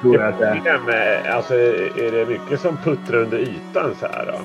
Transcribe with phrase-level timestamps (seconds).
[0.00, 0.54] Tror jag att det är.
[0.54, 4.40] problem, eh, alltså är det mycket som puttrar under ytan så här då?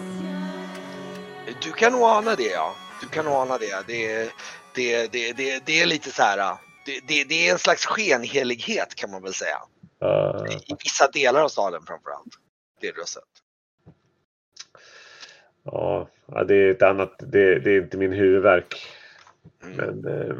[1.61, 2.75] Du kan nog ana det ja.
[3.01, 3.87] Du kan nog ana det.
[3.87, 4.31] Det,
[4.75, 6.57] det, det, det, det är lite så här.
[6.85, 9.57] Det, det, det är en slags skenhelighet kan man väl säga.
[9.99, 10.47] Ja.
[10.47, 12.33] I vissa delar av staden framförallt.
[12.81, 13.23] Det du har sett.
[15.63, 18.87] Ja, ja, det är ett annat, det, det är inte min huvudvärk.
[19.63, 19.75] Mm.
[19.75, 20.35] Men eh,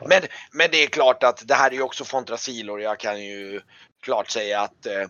[0.00, 0.22] Men,
[0.52, 3.60] men det är klart att det här är ju också Fontrasil och jag kan ju
[4.02, 5.06] klart säga att eh,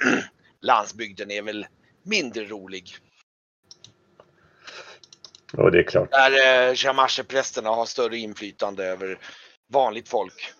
[0.60, 1.66] landsbygden är väl
[2.02, 2.96] mindre rolig.
[5.52, 6.10] ja, det är klart.
[6.10, 9.18] Där eh, Shamash-prästerna har större inflytande över
[9.68, 10.54] vanligt folk.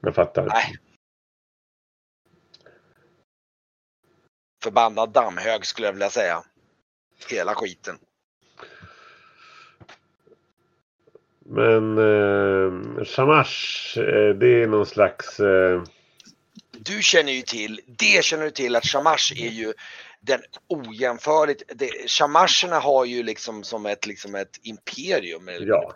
[0.00, 0.46] Jag fattar.
[0.46, 0.76] Nej.
[4.62, 6.42] Förbannad dammhög skulle jag vilja säga.
[7.30, 7.98] Hela skiten.
[11.46, 15.40] Men eh, Shamash, eh, det är någon slags...
[15.40, 15.82] Eh,
[16.84, 19.72] Du känner ju till, det känner du till att Shamash är ju
[20.20, 25.48] den ojämförligt, det, Shamasherna har ju liksom som ett, liksom ett imperium.
[25.48, 25.92] eller- Ja.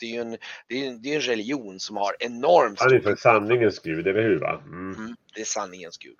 [0.00, 0.36] Det är ju en,
[0.68, 4.06] det är, en- det är en religion som har enormt han är för sanningens gud,
[4.06, 4.40] eller hur?
[4.40, 4.60] Va?
[4.66, 4.94] Mm.
[4.94, 6.16] mm, det är sanningens gud.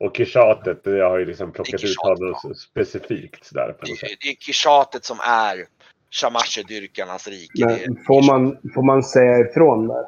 [0.00, 2.54] Och Kishatet, det har ju liksom plockat ut honom ja.
[2.54, 3.44] specifikt.
[3.46, 4.10] Sådär, på Det, något sätt.
[4.10, 5.66] är- det är Kishatet som är
[6.10, 7.64] Shamasher-dyrkarnas rike.
[7.66, 10.04] Men får man, får man säga ifrån där?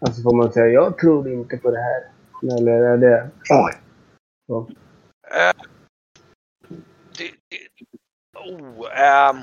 [0.00, 2.12] Alltså får man säga jag tror inte på det här?
[2.56, 3.30] Eller är det...
[3.50, 3.72] Oj!
[4.46, 4.70] Så.
[5.30, 5.62] Eh,
[7.18, 7.58] det, det,
[8.38, 9.36] oh, ehm,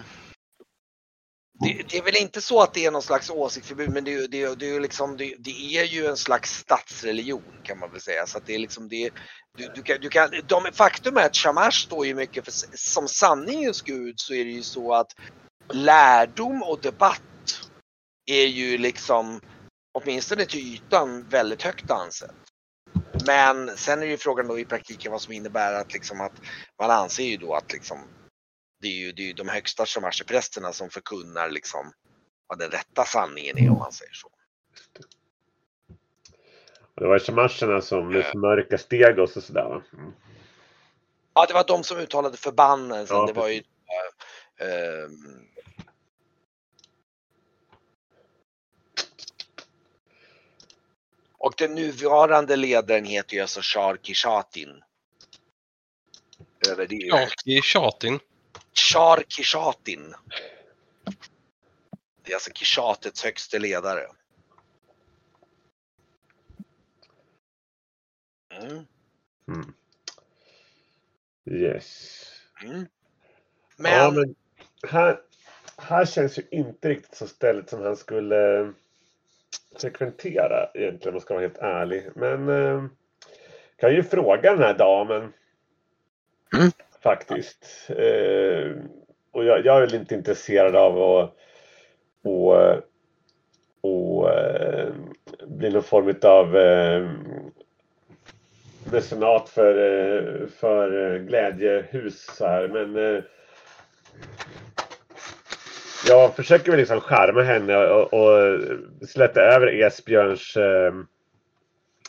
[1.59, 4.21] det, det är väl inte så att det är någon slags åsiktsförbud men det, är
[4.21, 8.01] ju- det, det, är liksom, det, det är ju en slags statsreligion kan man väl
[8.01, 8.25] säga.
[8.25, 9.09] Så att det är liksom det,
[9.57, 13.07] du, du kan, du kan, de, faktum är att Shamash står ju mycket för, som
[13.07, 15.11] sanningens gud så är det ju så att
[15.73, 17.21] lärdom och debatt
[18.25, 19.41] är ju liksom
[19.95, 22.35] åtminstone till ytan väldigt högt ansett.
[23.25, 26.41] Men sen är ju frågan då i praktiken vad som innebär att liksom att
[26.79, 27.99] man anser ju då att liksom
[28.81, 31.91] det är ju, det är ju de högsta shamasherprästerna som förkunnar liksom
[32.47, 34.29] vad den rätta sanningen är om man säger så.
[36.95, 39.63] Det var shamasherna som liksom mörka steg och sådär.
[39.63, 39.83] Va?
[39.93, 40.11] Mm.
[41.33, 43.17] Ja, det var de som uttalade förbannelsen.
[43.17, 45.09] Ja, det var ju äh,
[51.45, 54.83] Och den nuvarande ledaren heter ju alltså Shar Kishatin.
[56.69, 56.95] Över det.
[56.95, 58.19] Är Tjatin.
[58.73, 60.15] Shar Kishatin.
[62.23, 64.07] Det är alltså Kishatets högste ledare.
[68.53, 68.85] Mm.
[69.47, 69.73] Mm.
[71.45, 72.21] Yes.
[72.63, 72.85] Mm.
[73.77, 74.35] Men, Ja, men
[74.91, 75.21] här,
[75.77, 78.73] här känns ju inte riktigt som stället som han skulle
[79.81, 82.03] frekventera egentligen om man ska vara helt ärlig.
[82.15, 82.83] Men eh,
[83.77, 85.33] kan ju fråga den här damen.
[86.53, 86.71] Mm.
[87.03, 87.89] Faktiskt.
[87.89, 88.71] Eh,
[89.31, 91.35] och jag, jag är väl inte intresserad av att
[92.25, 92.55] och,
[93.81, 94.93] och, eh,
[95.47, 97.09] bli någon form av eh,
[98.91, 102.67] mecenat för, eh, för eh, glädjehus så här.
[102.67, 103.23] Men eh,
[106.07, 108.59] jag försöker väl liksom charma henne och, och
[109.07, 110.93] släta över Esbjörns eh,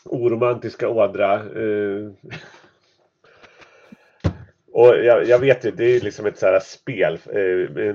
[0.05, 1.35] oromantiska ådra.
[1.35, 2.11] Eh.
[4.73, 7.19] Och jag, jag vet ju, det är liksom ett så här spel.
[7.33, 7.95] Eh,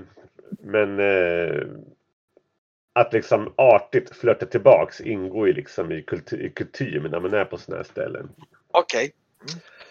[0.60, 1.64] men eh,
[2.94, 7.46] att liksom artigt flörta tillbaks ingår ju liksom i, kultur, i kutym när man är
[7.46, 8.30] på sådana här ställen.
[8.72, 9.12] okej.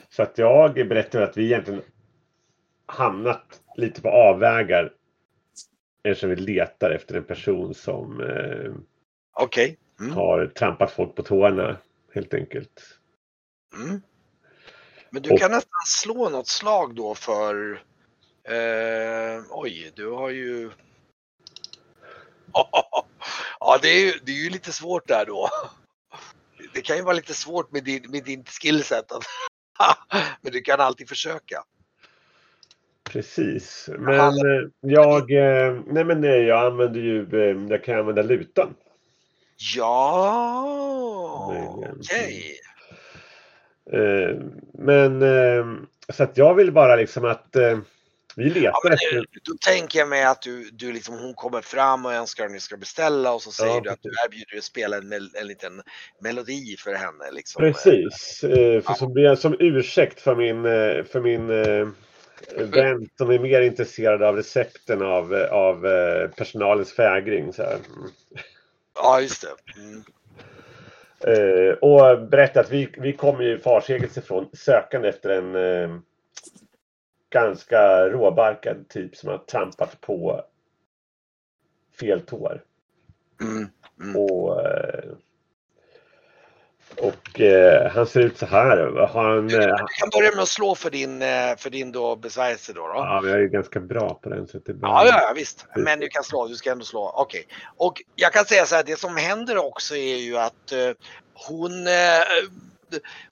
[0.08, 0.78] Så att jag
[1.10, 1.82] till att vi egentligen
[2.86, 4.92] hamnat lite på avvägar
[6.02, 8.72] eftersom vi letar efter en person som eh,
[9.32, 9.78] Okej.
[10.00, 10.12] Mm.
[10.12, 11.76] har trampat folk på tårna
[12.14, 12.98] helt enkelt.
[13.76, 14.02] Mm.
[15.10, 17.82] Men du Och- kan nästan slå något slag då för...
[18.44, 20.70] Eh, oj, du har ju...
[23.60, 25.48] Ja, det är ju, det är ju lite svårt där då.
[26.74, 29.06] Det kan ju vara lite svårt med din, med din skillset.
[30.40, 31.64] Men du kan alltid försöka.
[33.04, 33.90] Precis.
[33.98, 38.74] Men eh, jag, eh, nej men nej, jag använder ju, eh, jag kan använda lutan.
[39.76, 42.56] Ja, okej.
[43.92, 44.36] Eh,
[44.72, 45.66] men eh,
[46.12, 47.78] så att jag vill bara liksom att eh,
[48.36, 52.06] vi letar Ja, efter då tänker jag mig att du, du liksom, hon kommer fram
[52.06, 54.64] och önskar att ni ska beställa och så säger Ja, du att du erbjuder att
[54.64, 55.82] spela en, en liten
[56.20, 57.30] melodi för henne.
[57.32, 57.60] Liksom.
[57.60, 58.44] Precis.
[58.44, 58.94] Eh, för Ja.
[58.94, 61.88] som, som ursäkt för min, eh, för min eh,
[62.56, 67.52] vän som är mer intresserad av recepten av, av eh, personalens fägring.
[67.52, 67.74] Så här.
[67.74, 68.10] Mm.
[68.94, 69.80] Ja, just det.
[69.80, 70.02] Mm.
[71.24, 75.98] Eh, och berätta att vi, vi kommer ju farsegelsen sökande efter en eh,
[77.30, 80.44] ganska råbarkad typ som har trampat på
[82.00, 82.62] fel tår.
[83.40, 83.68] Mm.
[84.02, 84.16] Mm.
[84.16, 85.10] Och, eh,
[86.96, 89.06] och eh, han ser ut så här.
[89.12, 92.80] Han, eh, kan börja med att slå för din, eh, för din då besvärjelse då.
[92.80, 92.94] då.
[92.94, 94.48] ja, jag är ganska bra på den.
[94.48, 95.06] Så det är bra.
[95.06, 95.66] Ja, ja, visst.
[95.76, 97.12] Men du kan slå, du ska ändå slå.
[97.16, 97.46] Okej.
[97.76, 100.90] Och jag kan säga så här, det som händer också är ju att eh,
[101.34, 102.22] hon, eh,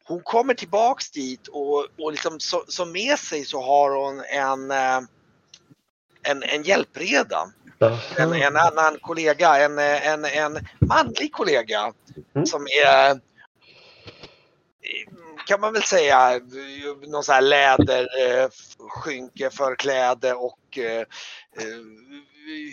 [0.05, 4.70] hon kommer tillbaks dit och, och liksom så, så med sig så har hon en,
[4.70, 5.00] eh,
[6.22, 7.49] en, en hjälpreda.
[8.16, 11.93] En, en annan kollega, en, en, en manlig kollega
[12.34, 12.46] Mm.
[12.46, 13.20] som är
[15.46, 16.40] kan man väl säga
[17.06, 21.06] någon sån här läderskynke för kläde och eh, eh,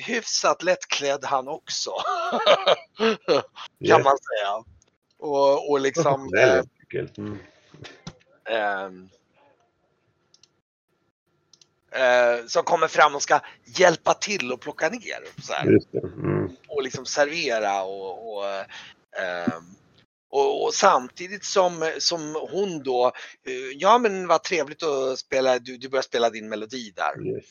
[0.05, 1.91] hyfsat lättklädd han också.
[3.87, 4.63] kan man säga.
[5.17, 6.61] Och, och liksom eh.
[7.17, 7.39] Mm.
[8.49, 9.09] ehm,
[11.91, 15.41] eh, som kommer fram och ska hjälpa till och plocka ner.
[15.41, 15.53] Så.
[15.53, 16.49] Mm.
[16.67, 18.45] och liksom servera och, och,
[19.21, 19.75] ehm,
[20.35, 23.05] och, och samtidigt som, som hon då,
[23.47, 27.27] eh, ja men vad trevligt att spela, du, du börjar spela din melodi där.
[27.27, 27.45] Yes.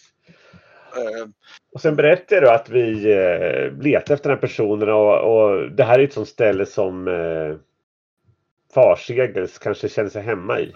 [0.97, 1.29] Eh,
[1.73, 5.85] Och sen berättar du att vi eh, letar efter den här personen och, och det
[5.85, 7.57] här är ett sånt ställe som eh,
[8.75, 10.73] Farsegels kanske känner sig hemma i.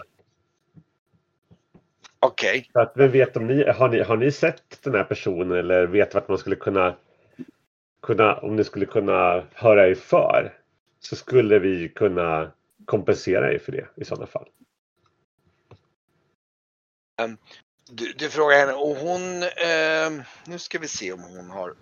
[2.21, 5.57] Okej, Så att, vem vet om ni har, ni, har ni sett den här personen
[5.57, 6.95] eller vet vart man skulle kunna,
[8.01, 10.58] kunna, om ni skulle kunna höra er för,
[10.99, 12.51] så skulle vi kunna
[12.85, 14.49] kompensera er för det i sådana fall.
[17.21, 17.37] Ehm,
[17.91, 21.75] du, du frågar henne och hon, ehm, nu ska vi se om hon har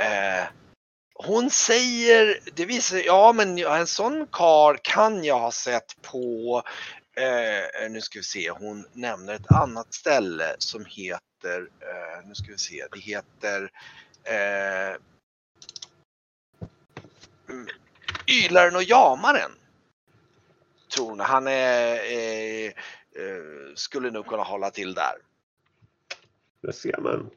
[0.00, 0.48] Uh,
[1.14, 6.56] hon säger, det visar ja men en sån kar kan jag ha sett på,
[7.20, 12.52] uh, nu ska vi se, hon nämner ett annat ställe som heter, uh, nu ska
[12.52, 13.70] vi se, det heter
[18.26, 19.50] Ylaren och Jamaren.
[20.94, 21.20] Tror hon.
[21.20, 22.72] Han är, eh, eh,
[23.74, 25.14] skulle nog kunna hålla till där.
[26.60, 27.30] Det ser man.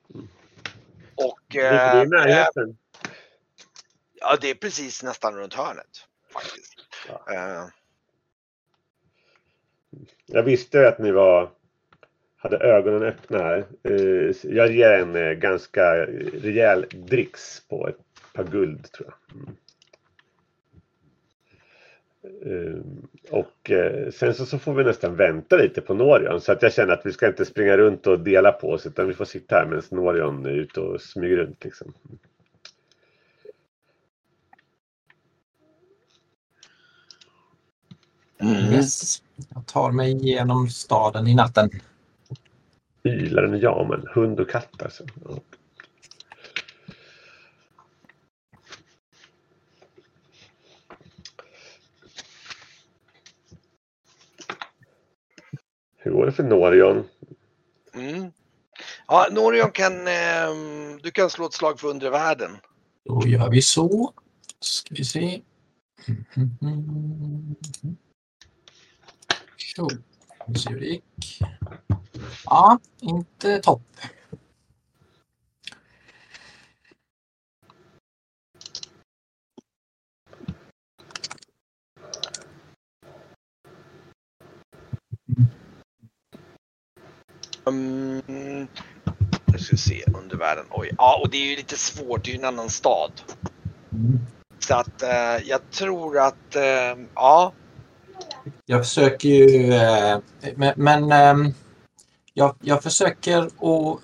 [1.16, 2.78] Och Det är eh, i närheten.
[4.14, 6.08] ja, det är precis nästan runt hörnet.
[6.34, 6.76] Faktiskt.
[7.08, 7.34] Ja.
[7.34, 7.66] Eh,
[10.26, 11.52] Jag visste att ni var
[12.38, 13.66] hade ögonen öppna här.
[13.84, 15.96] Eh, Jag ger en eh, ganska
[16.34, 17.98] rejäl dricks på ett
[18.34, 19.36] par guld tror jag.
[19.42, 19.56] Mm.
[22.46, 22.82] Eh,
[23.32, 26.74] Och eh, sen så, så får vi nästan vänta lite på Norion så att jag
[26.74, 29.56] känner att vi ska inte springa runt och dela på oss utan vi får sitta
[29.56, 31.94] här medan Norion är ute och smyger runt liksom.
[38.40, 38.74] mm.
[38.74, 39.22] Yes.
[39.54, 41.70] Jag tar mig igenom staden i natten.
[43.04, 45.04] Ylaren och Jamen, hund och katt alltså.
[45.26, 45.40] Ja.
[55.98, 57.04] Hur går det för Norion?
[57.94, 58.32] Mm.
[59.08, 62.52] Ja, Norion kan, ehm, du kan slå ett slag för undre världen.
[63.06, 64.14] Då gör vi så.
[64.60, 65.42] Ska vi se.
[69.76, 69.90] Så,
[70.48, 71.40] vi ser hur det gick.
[72.46, 73.82] Ja, inte topp.
[87.68, 88.68] Mm.
[89.46, 90.66] Nu ska vi se, under världen.
[90.72, 90.92] Oj.
[90.98, 93.12] Ja, och det är ju lite svårt, det är ju en annan stad.
[93.92, 94.20] Mm.
[94.60, 97.54] Så att eh, jag tror att, eh, ja.
[98.66, 100.20] Jag försöker ju, eh,
[100.56, 101.54] men, men ehm,
[102.34, 104.00] jag, jag försöker att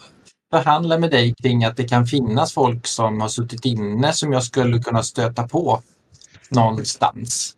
[0.51, 4.43] förhandla med dig kring att det kan finnas folk som har suttit inne som jag
[4.43, 5.82] skulle kunna stöta på
[6.50, 7.55] någonstans.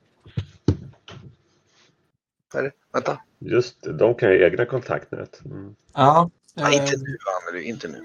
[2.93, 3.19] Vänta.
[3.45, 5.41] Just det, de kan ju egna kontaktnät.
[5.45, 5.75] Mm.
[5.93, 7.17] Ja, eh, inte nu,
[7.49, 7.97] Anneli, inte nu.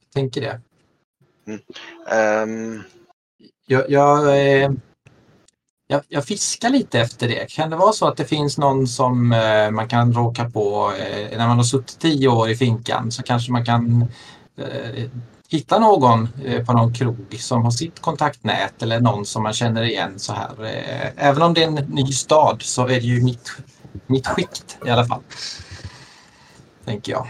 [0.00, 0.60] jag tänker det.
[2.10, 2.82] Ehm,
[3.66, 4.70] Jag, jag, eh,
[5.86, 7.50] jag, jag fiskar lite efter det.
[7.50, 11.38] Kan det vara så att det finns någon som eh, man kan råka på eh,
[11.38, 14.04] när man har suttit tio år i finkan så kanske man kan
[14.56, 15.10] eh,
[15.48, 19.82] hitta någon eh, på någon krog som har sitt kontaktnät eller någon som man känner
[19.82, 20.64] igen så här.
[20.64, 23.50] Eh, även om det är en ny stad så är det ju mitt,
[24.06, 25.22] mitt skikt i alla fall.
[26.84, 27.28] Tänker jag.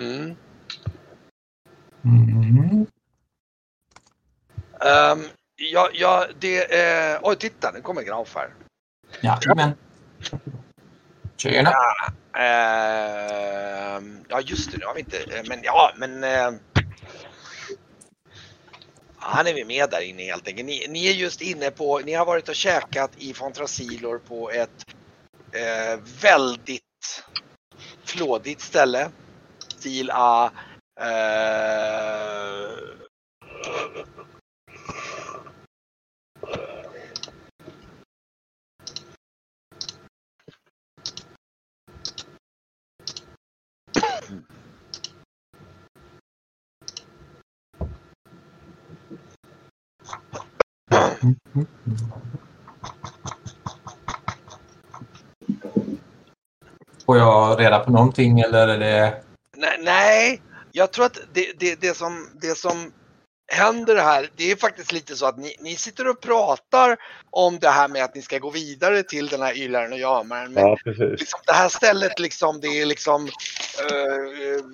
[0.00, 0.36] Mm.
[2.04, 2.86] Mm.
[4.80, 5.24] Ehm,
[5.56, 7.20] ja, ja, det är...
[7.22, 8.54] Oj, titta, nu kommer Graf här.
[9.20, 9.74] Ja, men.
[11.36, 11.72] Tjena.
[12.32, 15.18] Ehm, ja, just det, nu har vi inte...
[15.18, 16.24] eh, Men ja, men...
[16.24, 16.58] ehm,
[19.28, 20.66] han är vi med där inne helt enkelt.
[20.66, 21.98] Ni, ni är just inne på...
[21.98, 24.86] Ni har varit och käkat i Fontrasilor på ett
[25.52, 26.82] eh, väldigt
[28.04, 29.10] flådigt ställe.
[29.58, 30.50] Stil A.
[31.00, 31.06] Eh,
[57.06, 59.22] Får jag reda på någonting eller är det...
[59.56, 60.42] Nej, nej,
[60.72, 62.92] jag tror att det, det, det, som, det som
[63.52, 66.96] händer här, det är faktiskt lite så att ni, ni sitter och pratar
[67.30, 70.52] om det här med att ni ska gå vidare till den här ylaren och jamaren.
[70.52, 71.20] Men Ja, precis.
[71.20, 74.64] liksom, det här stället liksom, det är liksom, eh,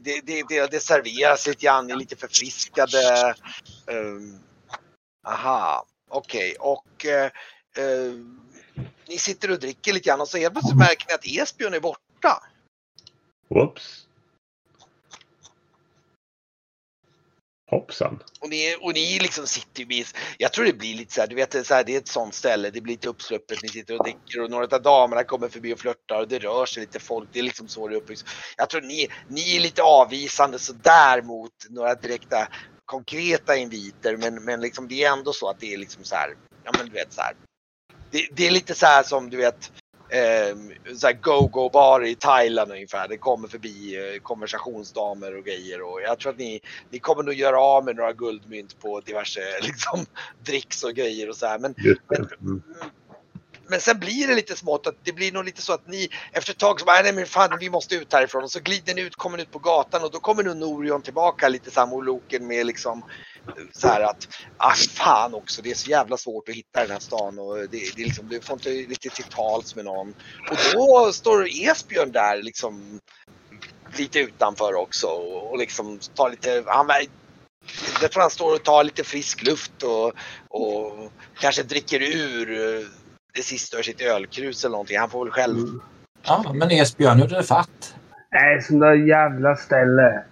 [0.00, 3.34] det, det, det, det serveras lite grann, ni är lite förfriskade.
[3.86, 4.40] Um,
[5.28, 7.24] aha, okej, och eh,
[7.76, 8.12] eh,
[9.08, 11.80] ni sitter och dricker lite grann och så helt plötsligt märker ni att Esbjörn är
[11.80, 12.42] borta.
[13.48, 14.08] Whoops.
[17.70, 18.22] Hoppsan.
[18.40, 20.04] Och ni, och ni liksom sitter ju
[20.38, 21.98] jag tror det blir lite så här, du vet det är, så här, det är
[21.98, 25.24] ett sånt ställe, det blir lite uppsluppet, ni sitter och dricker och några av damerna
[25.24, 27.94] kommer förbi och flörtar och det rör sig lite folk, det är liksom så det
[27.94, 28.24] är uppbyggt.
[28.56, 32.48] Jag tror ni, ni är lite avvisande sådär mot några direkta
[32.88, 36.36] konkreta inviter men, men liksom det är ändå så att det är liksom så här,
[36.64, 37.34] ja men du vet så här.
[38.10, 39.72] Det, det är lite så här som du vet
[40.08, 40.56] eh,
[40.96, 43.08] så go-go-bar i Thailand ungefär.
[43.08, 47.34] Det kommer förbi eh, konversationsdamer och grejer och jag tror att ni, ni kommer nog
[47.34, 50.06] göra av med några guldmynt på diverse liksom,
[50.44, 51.58] dricks och grejer och så här.
[51.58, 51.74] Men,
[52.08, 52.40] det.
[52.40, 52.62] Mm
[53.68, 56.52] men sen blir det lite smått att det blir nog lite så att ni efter
[56.52, 59.02] ett tag så bara, nej men fan vi måste ut härifrån och så glider ni
[59.02, 62.46] ut, kommer ni ut på gatan och då kommer nog Norion tillbaka lite samma moloken
[62.46, 63.04] med liksom
[63.72, 66.98] så här att, ah fan också, det är så jävla svårt att hitta den här
[66.98, 70.14] stan och det, det är liksom, du får inte riktigt till tals med någon.
[70.50, 73.00] Och då står Esbjörn där liksom
[73.96, 76.88] lite utanför också och, och liksom tar lite, han,
[78.02, 80.12] jag tror han står och tar lite frisk luft och,
[80.48, 82.88] och kanske dricker ur
[83.34, 84.98] det sista ur sitt ölkrus eller någonting.
[84.98, 85.56] Han får väl själv.
[86.26, 87.94] Ja, men Esbjörn, hur är det fatt?
[88.32, 90.22] Nej, sånt där jävla ställe.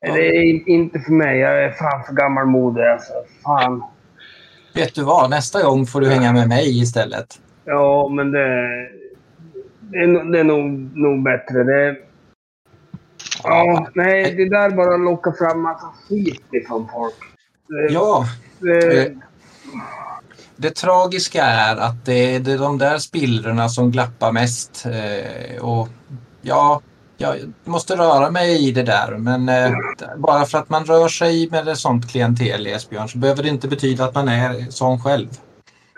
[0.00, 1.38] Det är in- inte för mig.
[1.38, 3.12] Jag är fan för gammalmodig alltså.
[3.42, 3.82] Fan.
[4.74, 5.30] Vet du vad?
[5.30, 7.40] Nästa gång får du hänga med mig istället.
[7.64, 8.68] Ja, men det...
[9.80, 11.64] Det är, nog- det är nog, nog bättre.
[11.64, 11.96] Det...
[13.42, 17.14] Ja, nej, det där bara lockar fram massa skit ifrån folk.
[17.68, 18.24] Det, Ja,
[18.58, 19.12] det, eh,
[20.56, 24.86] det tragiska är att det är de där spillrorna som glappar mest.
[24.86, 25.88] Eh, och
[26.42, 26.80] ja,
[27.16, 29.18] jag måste röra mig i det där.
[29.18, 29.72] Men eh,
[30.16, 33.68] bara för att man rör sig med ett sånt klientel, Esbjörn, så behöver det inte
[33.68, 35.28] betyda att man är sån själv.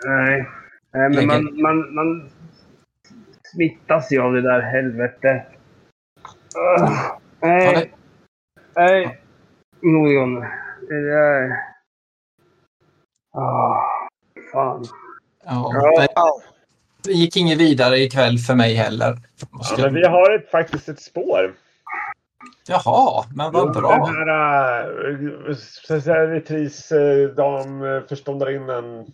[0.05, 0.47] nej.
[0.93, 2.29] nej, men man, man, man
[3.53, 5.47] smittas ju av det där helvetet.
[7.41, 7.93] Nej,
[8.75, 9.21] nej.
[9.81, 10.35] Norion.
[10.89, 11.51] Det där...
[13.33, 13.96] Ah,
[14.57, 14.85] fan.
[15.45, 15.71] ja,
[16.15, 16.41] Ja.
[17.03, 19.17] det, gick inget vidare ikväll för mig heller.
[19.51, 21.53] Ja, men vi har ett, faktiskt ett spår.
[22.67, 24.05] Jaha, men vad Den bra.
[24.05, 25.09] här
[25.49, 25.55] äh,
[26.01, 29.05] servitris-dam, äh, förståndarinnan.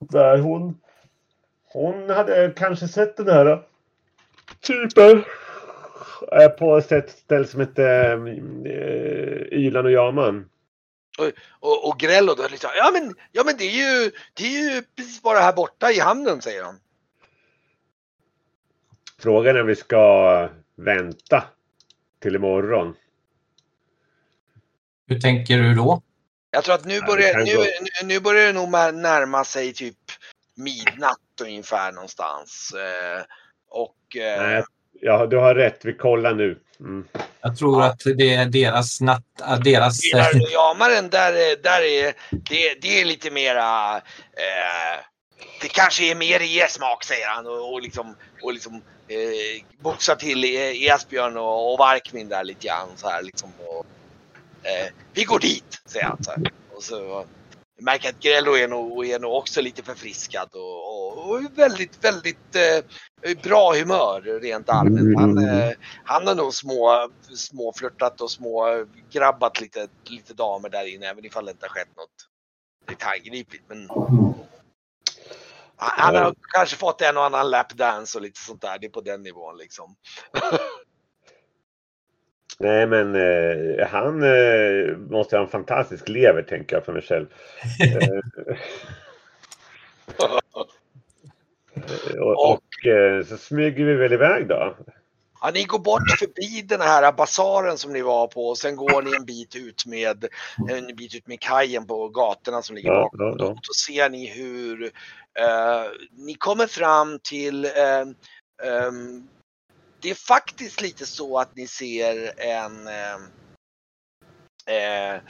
[0.00, 0.78] Där hon.
[1.72, 3.62] Hon hade kanske sett den här
[4.66, 5.24] typen.
[6.42, 7.84] äh, På ett ställe som hette
[8.64, 10.48] äh, Ylan och Jaman.
[11.60, 14.82] Och, och Grello då liksom, ja men, ja men det är ju, det är ju
[14.96, 16.80] precis bara här borta i hamnen säger han.
[19.18, 21.44] Frågan är om vi ska vänta
[22.20, 22.96] till imorgon.
[25.06, 26.02] Hur tänker du då?
[26.50, 29.72] Jag tror att nu Ja, börjar, nu, nu, nu börjar det nog ma- närma sig
[29.72, 29.96] typ
[30.54, 32.72] midnatt ungefär någonstans.
[32.74, 33.24] Eh,
[33.68, 34.64] och eh, Nej,
[35.02, 35.84] ja, du har rätt.
[35.84, 36.58] Vi kollar nu.
[36.80, 37.04] Mm.
[37.40, 39.22] Jag tror att det är deras natt...
[39.40, 40.00] äh, Deras,
[40.32, 45.00] du Jamaren där, är- där är det, det är lite mera eh,
[45.60, 48.74] det kanske är mer i er smak säger han och, och liksom, och liksom
[49.08, 53.52] eh, boxar till eh, Esbjörn och, och Varkmin där lite grann så här liksom.
[53.66, 53.86] Och,
[54.62, 56.40] eh, vi går dit säger han så här.
[56.76, 57.24] Och så
[57.82, 62.04] jag märker att Grello är nog, är nog också lite förfriskad och, och, och väldigt,
[62.04, 65.18] väldigt eh, bra humör rent allmänt.
[65.18, 65.60] Han, Mm.
[65.60, 71.06] eh, han har nog små, små flörtat och små grabbat lite, lite damer där inne
[71.06, 72.28] även ifall det inte har skett något
[72.88, 73.64] detaljgripligt.
[73.68, 73.88] Men
[75.76, 78.78] han han har kanske fått en och annan lapdance och lite sånt där.
[78.78, 79.96] Det är på den nivån liksom.
[82.62, 87.26] Nej, men eh, han eh, måste ha en fantastisk lever, tänker jag för mig själv.
[90.16, 90.32] Eh,
[92.20, 94.76] och och eh, så smyger vi väl iväg då.
[95.40, 99.02] Ja, ni går bort förbi den här basaren som ni var på och sen går
[99.02, 100.24] ni en bit ut med
[100.70, 103.20] en bit ut med kajen på gatorna som ligger Ja, bakom.
[103.20, 103.56] ja, Och då, ja.
[103.86, 104.82] ser ni hur
[105.38, 105.84] eh,
[106.26, 108.00] ni kommer fram till eh,
[108.68, 109.28] ehm,
[110.02, 113.14] det är faktiskt lite så att ni ser en eh,
[114.66, 115.20] eh,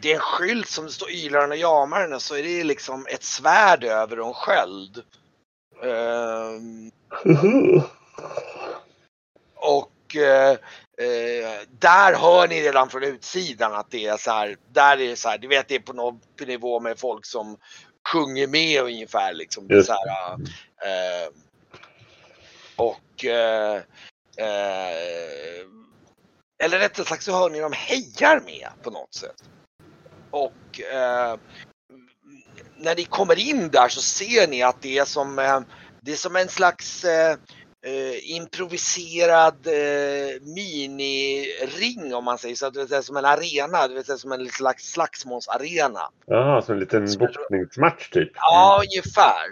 [0.00, 3.06] det är en skylt som det står Ylaren och Jamaren och så är det liksom
[3.10, 5.02] ett svärd över och en sköld.
[5.82, 6.90] Ehm,
[9.54, 10.50] och eh,
[10.98, 15.16] eh, där hör ni redan från utsidan att det är så här, där är det
[15.16, 17.56] så här, du vet det är på någon nivå med folk som
[18.12, 19.68] sjunger med ungefär liksom.
[19.68, 21.32] Det är så här, eh,
[22.76, 23.76] och eh,
[24.36, 25.66] eh,
[26.58, 29.44] eller rättare sagt så hör ni dem hejar med på något sätt.
[30.30, 31.36] Och eh,
[32.76, 35.60] när ni kommer in där så ser ni att det är som, eh,
[36.00, 37.36] det är som en slags eh,
[37.86, 42.70] eh, improviserad eh, miniring om man säger så.
[42.70, 46.10] Det vill säga som en arena, det vill säga som en slags slagsmålsarena.
[46.26, 48.30] Jaha, som en liten boxningsmatch typ.
[48.34, 49.46] Ja, ungefär.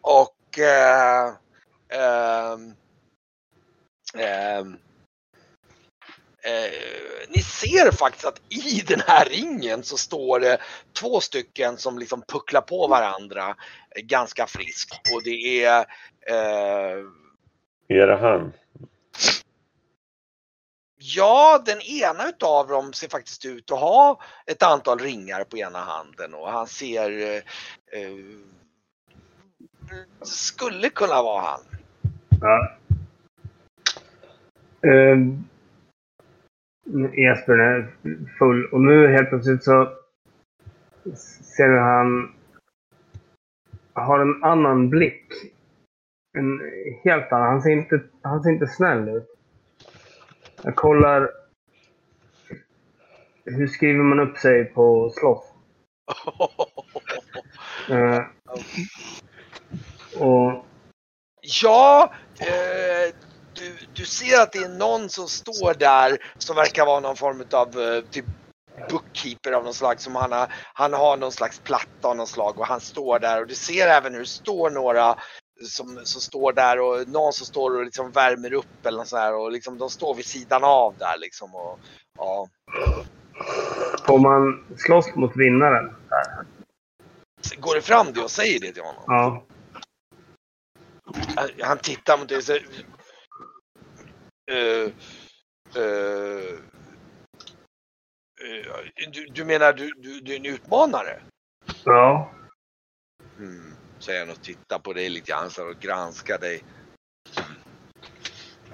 [0.00, 1.32] Och eh,
[1.94, 2.74] ehm,
[4.18, 4.76] ehm,
[6.42, 6.72] eh,
[7.28, 10.58] ni ser faktiskt att i den här ringen så står det
[10.92, 13.56] två stycken som liksom pucklar på varandra
[13.96, 15.12] ganska friskt.
[15.14, 15.78] Och det är
[16.26, 17.04] eh,
[17.88, 18.52] Är det han?
[21.06, 25.78] Ja, den ena utav dem ser faktiskt ut att ha ett antal ringar på ena
[25.78, 28.18] handen och han ser eh, eh,
[30.22, 31.60] skulle kunna vara han.
[32.44, 32.68] Ja.
[34.86, 35.38] Uh,
[37.12, 37.88] Esbjörn är
[38.38, 39.92] full och nu helt plötsligt så
[41.56, 42.34] ser du han
[43.92, 45.24] har en annan blick.
[46.38, 46.60] En
[47.04, 47.48] helt annan.
[47.48, 49.28] Han ser inte, han ser inte snäll ut.
[50.62, 51.30] Jag kollar.
[53.44, 55.54] Hur skriver man upp sig på slåss?
[57.90, 58.22] Eh,
[60.20, 60.63] och
[61.46, 63.14] Ja, eh,
[63.54, 67.44] du, du ser att det är någon som står där som verkar vara någon form
[67.52, 68.24] av eh, typ
[68.90, 70.00] bookkeeper av någon slag.
[70.00, 73.40] Som han, har, han har någon slags platta av någon slag och han står där
[73.40, 75.16] och du ser även hur det står några
[75.62, 79.16] som, som står där och någon som står och liksom värmer upp eller något så
[79.16, 81.54] här och liksom de står vid sidan av där liksom.
[81.54, 81.78] Och,
[82.18, 82.48] ja.
[84.06, 85.96] får man slåss mot vinnaren?
[86.08, 86.46] Där.
[87.60, 89.04] Går det fram det och säger det till honom?
[89.06, 89.44] Ja.
[91.36, 92.64] Han- Han tittar mot dig.
[94.50, 94.90] Eh,
[95.82, 96.54] eh,
[98.42, 101.22] eh, du, du menar du, du, du är en utmanare?
[101.84, 102.30] Ja.
[103.38, 106.64] Mm, säger han och tittar på dig lite grann så och granskar dig.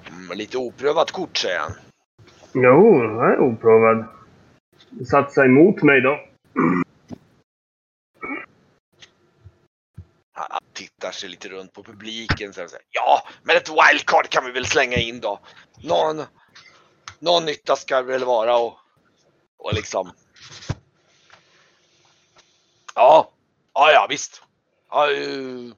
[0.07, 1.71] Mm, lite oprövat kort säger han.
[2.53, 4.05] Jo, jag är oprovad.
[5.09, 6.19] Satsa emot mig då.
[10.33, 10.61] Han
[11.11, 12.53] tittar sig lite runt på publiken.
[12.53, 15.39] Så här, ja, men ett wildcard kan vi väl slänga in då.
[15.83, 16.23] Någon,
[17.19, 18.77] någon nytta ska det väl vara och,
[19.57, 20.11] och liksom.
[22.95, 23.31] Ja,
[23.73, 24.41] ja, ja visst.
[24.89, 25.71] Ja, eh,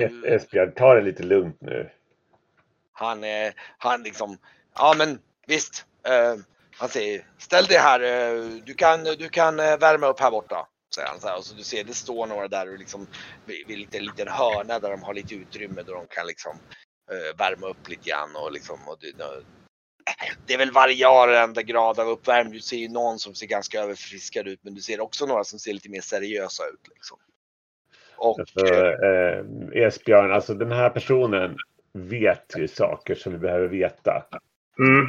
[0.00, 1.90] Es- Esbjörn, ta det lite lugnt nu.
[2.92, 4.38] han, eh, han liksom,
[4.74, 5.84] ja men visst.
[6.04, 6.34] Eh,
[6.78, 8.00] han säger, ställ dig här,
[8.66, 10.66] du kan, du kan värma upp här borta.
[10.94, 11.36] Säger han så här.
[11.36, 13.06] Och så du ser, det står några där och liksom
[13.46, 16.56] vid, vid lite liten hörna där de har lite utrymme där de kan liksom
[17.10, 18.78] eh, värma upp lite grann och liksom.
[18.86, 19.12] Och det,
[20.46, 22.52] det är väl varierande grad av uppvärmning.
[22.52, 25.58] Du ser ju någon som ser ganska överfriskad ut men du ser också några som
[25.58, 26.88] ser lite mer seriösa ut.
[26.94, 27.18] Liksom.
[28.16, 28.66] Och Alltså,
[29.04, 31.56] eh, Esbjörn, alltså den här personen
[31.92, 34.26] vet ju saker som vi behöver veta.
[34.78, 35.06] Mm.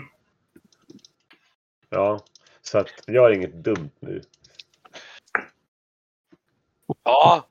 [1.89, 2.19] Ja,
[2.61, 4.21] så att gör inget dumt nu.
[7.03, 7.47] Ja,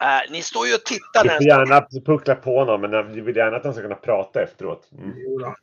[0.00, 3.20] eh, ni står ju och tittar Du när får gärna puckla på honom, men vi
[3.20, 4.90] vill gärna att han ska kunna prata efteråt.
[4.98, 5.54] Mm.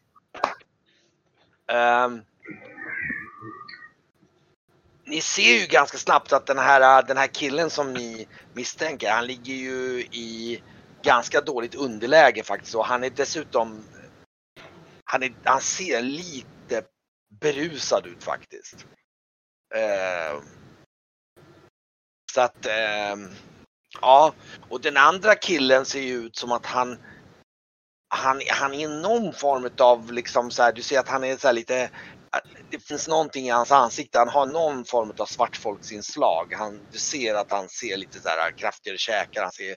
[1.68, 2.22] Ehm,
[5.06, 9.28] ni ser ju ganska snabbt att den här, den här killen som ni misstänker, han
[9.28, 10.64] ligger ju i
[11.04, 13.84] ganska dåligt underläge faktiskt och han är dessutom
[15.04, 16.84] han, är, han ser lite
[17.42, 18.86] berusad ut faktiskt.
[19.76, 20.42] Eh,
[22.34, 23.16] så att eh,
[24.02, 24.34] ja,
[24.70, 26.98] och den andra killen ser ju ut som att han
[28.08, 31.52] han, han är någon form av liksom så här, du ser att han är så
[31.52, 31.90] lite
[32.70, 34.20] det finns någonting i hans ansikte.
[34.20, 36.54] Han har någon form av svartfolksinslag.
[36.54, 39.42] Han, du ser att han ser lite så här kraftigare käkar.
[39.44, 39.76] Han ser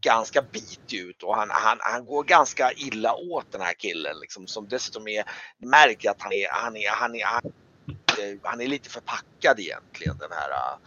[0.00, 4.46] ganska bitig ut och han, han, han går ganska illa åt den här killen liksom,
[4.46, 5.24] som dessutom är,
[5.58, 7.42] märker att han är, han är, han är, han
[8.18, 10.78] är, han är lite förpackad egentligen den här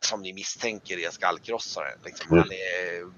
[0.00, 1.98] som ni misstänker är skallkrossaren.
[2.04, 3.12] Liksom, han är,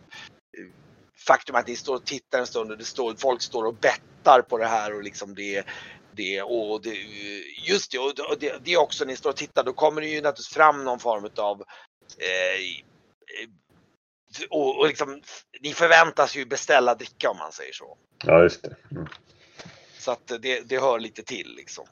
[1.26, 4.42] faktum att ni står och tittar en stund och det står, folk står och bettar
[4.42, 5.66] på det här och liksom det,
[6.12, 6.94] det och det,
[7.66, 10.20] just det, och det, det också när ni står och tittar då kommer det ju
[10.20, 11.60] naturligtvis fram någon form av
[12.18, 12.84] eh,
[14.50, 15.22] och, och liksom,
[15.60, 17.98] ni förväntas ju beställa dricka om man säger så.
[18.24, 18.76] Ja, just det.
[18.90, 19.06] Mm.
[19.98, 21.86] Så att det, det hör lite till liksom.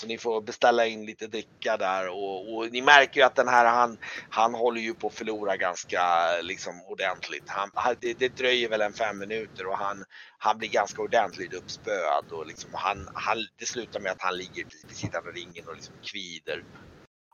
[0.00, 3.48] Så ni får beställa in lite dricka där och, och, ni märker ju att den
[3.48, 3.98] här han,
[4.30, 6.02] han håller ju på att förlora ganska
[6.42, 7.44] liksom ordentligt.
[7.46, 10.04] Han, det, det dröjer väl en fem minuter och han,
[10.38, 14.64] han blir ganska ordentligt uppspöad och liksom han, han, det slutar med att han ligger
[14.88, 16.64] vid sidan av ringen och liksom kvider.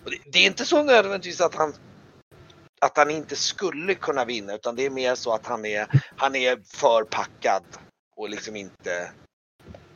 [0.04, 1.74] Och det, det är inte så nödvändigtvis att han
[2.80, 6.36] att han inte skulle kunna vinna utan det är mer så att han är, han
[6.36, 7.64] är för packad
[8.16, 9.10] och liksom inte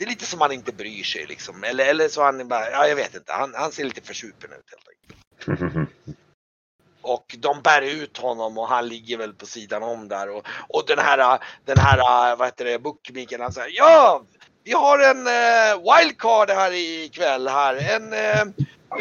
[0.00, 1.64] det är lite som han inte bryr sig liksom.
[1.64, 4.70] Eller, eller så han bara, ja jag vet inte, han, han ser lite försupen ut
[4.70, 5.90] helt enkelt.
[7.02, 10.84] Och de bär ut honom och han ligger väl på sidan om där och, och
[10.86, 14.22] den här, den här, vad heter det, bookmaken han säger ja,
[14.64, 17.76] vi har en uh, wildcard här ikväll här.
[17.76, 18.46] En uh,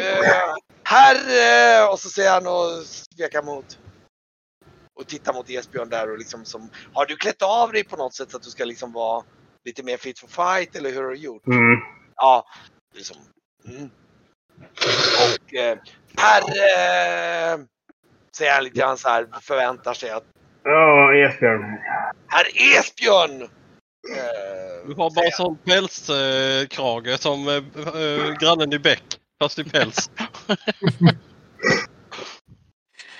[0.00, 2.84] uh, herre och så säger han och
[3.16, 3.78] tvekar mot
[4.94, 8.14] och tittar mot Esbjörn där och liksom som, har du klätt av dig på något
[8.14, 9.24] sätt så att du ska liksom vara
[9.64, 11.46] lite mer fit for fight eller hur har du gjort?
[11.46, 11.80] Mm.
[12.16, 12.46] Ja,
[12.94, 13.16] liksom.
[13.68, 13.90] Mm.
[15.20, 15.78] Och eh,
[16.16, 17.60] herr, eh,
[18.36, 20.24] säger han lite grann så här, förväntar sig att
[20.64, 21.78] Ja, Esbjörn.
[22.26, 23.42] Herr Esbjörn!
[23.42, 23.48] Eh,
[24.86, 27.62] du har bara sån pälskrage eh, som eh,
[28.40, 29.02] grannen i Bäck,
[29.42, 30.10] fast i päls.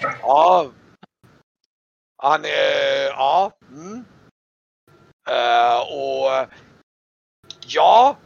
[0.23, 0.71] ja.
[2.23, 2.90] Han är.
[5.31, 6.49] Uh, och
[7.67, 8.17] ja,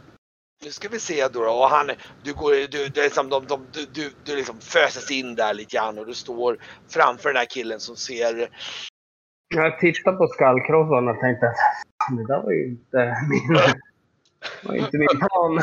[0.63, 1.43] nu ska vi se då.
[1.43, 1.91] Och han,
[2.23, 5.53] du går, du, det är som de, de, du, du, du liksom föses in där
[5.53, 6.57] lite grann och du står
[6.89, 8.49] framför den här killen som ser.
[9.55, 11.55] Jag tittade på skallkrossaren och tänkte att
[12.17, 13.53] det där var ju inte min,
[14.61, 15.61] det var inte min plan.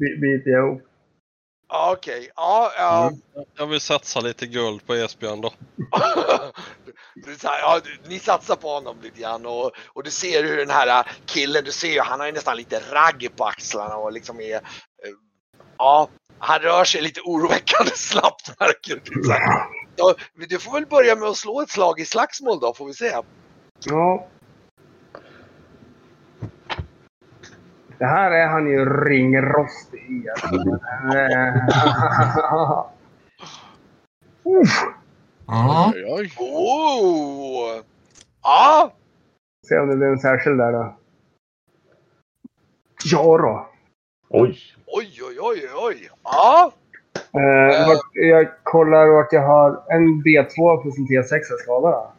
[0.20, 0.91] Biter jag ihop.
[1.72, 2.18] Ja, okej.
[2.18, 2.30] Okay.
[2.36, 3.06] Ja, ja.
[3.06, 3.20] Mm.
[3.56, 5.52] Jag vill satsa lite guld på Esbjörn då.
[7.42, 11.64] ja, ni satsar på honom lite grann och, och du ser hur den här killen,
[11.64, 14.60] du ser ju, han har ju nästan lite ragg på axlarna och liksom är, eh,
[15.78, 16.08] ja,
[16.38, 19.22] han rör sig lite oroväckande snabbt märker du.
[19.96, 22.94] Så, du får väl börja med att slå ett slag i slagsmål då, får vi
[22.94, 23.16] se.
[23.84, 24.28] Ja,
[28.02, 30.26] Det här är han ju ringrostig i.
[35.46, 35.92] Ja.
[35.94, 36.32] Oj, oj.
[36.38, 37.82] Oh.
[38.42, 38.92] Ja.
[39.68, 40.96] Se om det blir en särskild där då.
[43.04, 43.68] Ja då.
[44.28, 44.58] Oj.
[44.86, 46.10] Oj, oj, oj, oj.
[46.24, 46.72] Ja.
[47.36, 52.12] Uh, vart, jag kollar vart jag har en B2 för sin T6 skada.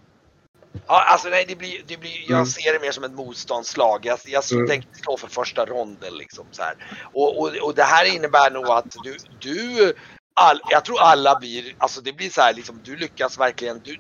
[0.88, 2.46] Ja, alltså nej, det blir, det blir, jag mm.
[2.46, 4.06] ser det mer som ett motståndslag.
[4.06, 4.68] Jag, jag mm.
[4.68, 6.76] tänkte slå för första ronden liksom så här.
[7.14, 9.94] Och, och, och det här innebär nog att du, du
[10.34, 13.98] all, jag tror alla blir, alltså det blir så här liksom, du lyckas verkligen, du,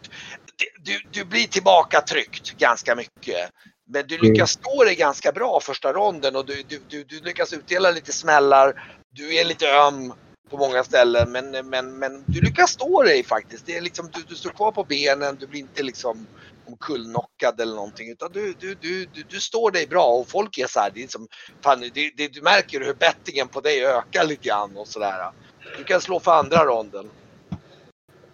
[0.83, 3.49] du, du blir tillbaka tryckt ganska mycket.
[3.85, 4.63] Men du lyckas mm.
[4.63, 8.95] stå dig ganska bra första ronden och du, du, du, du lyckas utdela lite smällar.
[9.09, 10.13] Du är lite öm
[10.49, 13.65] på många ställen men, men, men du lyckas stå dig faktiskt.
[13.65, 16.27] Det är liksom, du, du står kvar på benen, du blir inte liksom
[16.67, 20.67] omkullknockad eller någonting utan du, du, du, du, du står dig bra och folk är
[20.67, 21.27] så här, det är som,
[21.63, 25.31] fan, det, det, du märker hur bettingen på dig ökar lite grann och sådär.
[25.77, 27.09] Du kan slå för andra ronden.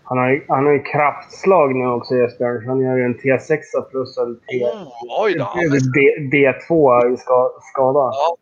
[0.10, 2.68] Han har, han har ju kraftslag nu också Jesper.
[2.68, 4.64] Han gör ju en T6 plus en T...
[4.64, 5.54] Oh, oj då.
[5.94, 6.00] D,
[6.32, 8.00] D2 i skada.
[8.00, 8.38] Ja.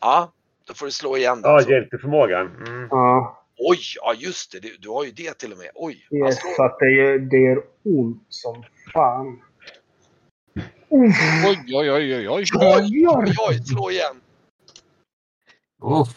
[0.00, 0.32] ja,
[0.66, 1.40] då får du slå igen.
[1.42, 2.46] Ja, hjälteförmågan.
[2.66, 2.88] Mm.
[2.90, 3.38] Ja.
[3.58, 4.60] Oj, ja just det.
[4.60, 5.70] Du, du har ju det till och med.
[5.74, 6.06] Oj.
[6.10, 9.42] Yes, så att det, det gör ont som fan.
[10.88, 11.14] Oj,
[11.74, 12.44] oj, oj, oj, oj.
[12.54, 14.20] Oj, oj, oj, slå igen.
[15.80, 16.08] Oh.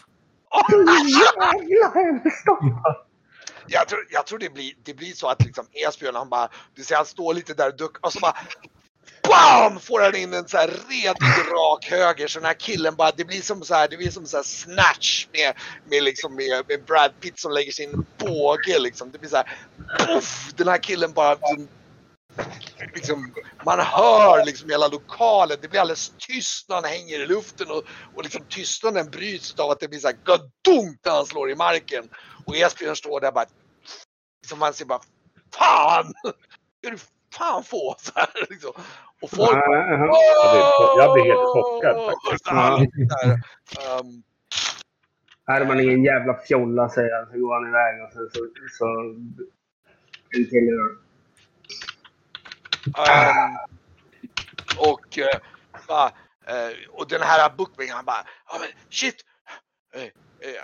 [3.66, 6.84] Jag tror, jag tror det, blir, det blir så att liksom Esbjörn han bara, du
[6.84, 8.36] ser han står lite där och duckar och så bara
[9.28, 9.80] BAM!
[9.80, 13.24] Får han in en så här redig rak höger så den här killen bara, det
[13.24, 15.54] blir som så här, det blir som så här snatch med,
[15.90, 19.10] med liksom med, med Brad Pitt som lägger sin båge liksom.
[19.10, 19.58] Det blir så här,
[19.98, 21.36] puff, den här killen bara
[22.94, 27.70] liksom, man hör liksom hela lokalen, det blir alldeles tyst när han hänger i luften
[27.70, 27.82] och,
[28.14, 31.54] och liksom tystnaden bryts av att det blir så här gadunk när han slår i
[31.54, 32.04] marken.
[32.44, 33.46] Och Esbjörn står där bara,
[34.42, 35.00] liksom man ser bara,
[35.54, 36.12] fan!
[36.80, 36.96] Du
[37.34, 37.94] fan få?
[37.98, 38.72] Så här, liksom.
[39.22, 42.46] Och folk bara, Ja, Jag blir, helt chockad faktiskt.
[42.46, 42.86] Så här,
[43.70, 44.22] så um,
[45.46, 48.40] Är man ingen jävla fjolla säger han, så går han iväg och sen så...
[48.78, 48.86] så
[50.36, 50.98] en till
[52.86, 53.56] Ehm,
[54.78, 55.18] och,
[55.88, 56.06] bara,
[56.46, 59.24] eh, och den här bookmaker han bara, ja men shit.
[59.94, 60.10] Eh,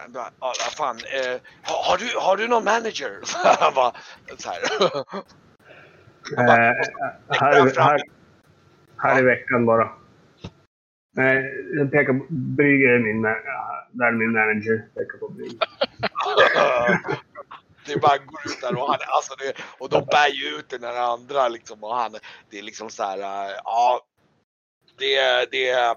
[0.02, 0.98] han bara, vad fan,
[1.62, 3.20] har, har, du, har du någon manager?
[3.60, 3.92] Han bara,
[4.36, 4.60] så här.
[6.36, 6.56] Han bara,
[7.28, 8.02] här, här,
[8.96, 9.92] här i veckan bara.
[11.16, 14.88] Nej, jag pekar på Brygger är min, där är min manager.
[14.94, 15.58] Pekar på Brygger.
[17.86, 20.80] Det bara går ut där och han, alltså det, och de bär ju ut den
[20.80, 22.16] där andra liksom och han,
[22.50, 24.00] det är liksom så här, eh, ja.
[24.98, 25.90] Det, det,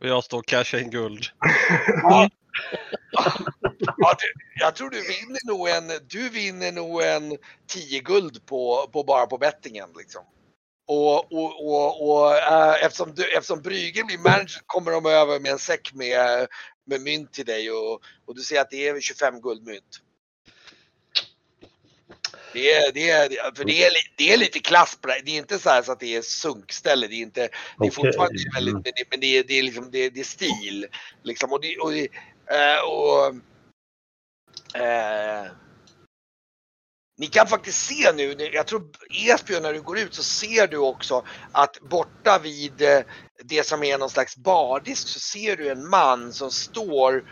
[0.00, 1.24] Och jag står cashar in guld.
[2.02, 2.28] ja,
[4.18, 9.04] du, jag tror du vinner nog en, du vinner nog en 10 guld på, på
[9.04, 10.24] bara på bettingen liksom.
[10.86, 15.52] Och, och, och, och äh, eftersom, du, eftersom Bryggen blir manager kommer de över med
[15.52, 16.48] en säck med,
[16.86, 20.00] med mynt till dig och, och du ser att det är 25 guldmynt.
[22.52, 25.22] Det är, det är, för det är, det är lite klass på det.
[25.24, 27.06] Det är inte så, så att det är sunkställe.
[27.06, 29.90] Det är inte, det är fortfarande väldigt, men det, men det, är, det är liksom,
[29.90, 30.86] det, det är stil.
[31.22, 32.08] Liksom, och det, och, det,
[32.46, 33.26] eh, och
[34.80, 35.46] eh,
[37.22, 40.76] ni kan faktiskt se nu, jag tror Esbjörn när du går ut så ser du
[40.76, 43.00] också att borta vid eh,
[43.44, 47.24] det som är någon slags bardisk så ser du en man som står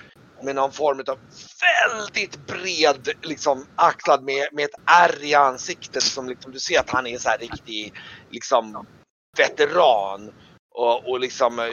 [0.42, 1.18] med någon form av
[1.60, 6.90] väldigt bred liksom axlad med, med ett ärr i ansiktet som liksom, du ser att
[6.90, 7.92] han är så här riktig
[8.30, 8.86] liksom
[9.36, 10.32] veteran.
[10.74, 11.66] Och, och liksom eh,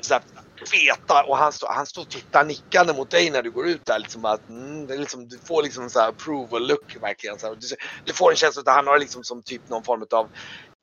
[0.00, 0.22] så här
[0.60, 3.84] feta och han, står han står och tittar nickande mot dig när du går ut
[3.86, 3.98] där.
[3.98, 7.38] Liksom att, mm, det är liksom, du får liksom så här approval look verkligen.
[7.38, 7.66] Så här, du,
[8.04, 10.28] du får en känsla att han har liksom som typ någon form av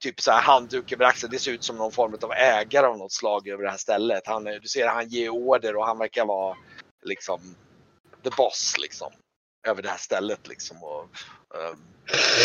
[0.04, 1.32] typ så här handduk över axeln.
[1.32, 4.28] Det ser ut som någon form av ägare av något slag över det här stället.
[4.28, 6.56] Han, du ser att han ger order och han verkar vara
[7.04, 7.40] liksom
[8.24, 9.12] the boss liksom.
[9.68, 10.84] Över det här stället liksom.
[10.84, 11.02] Och,
[11.56, 11.78] ehm,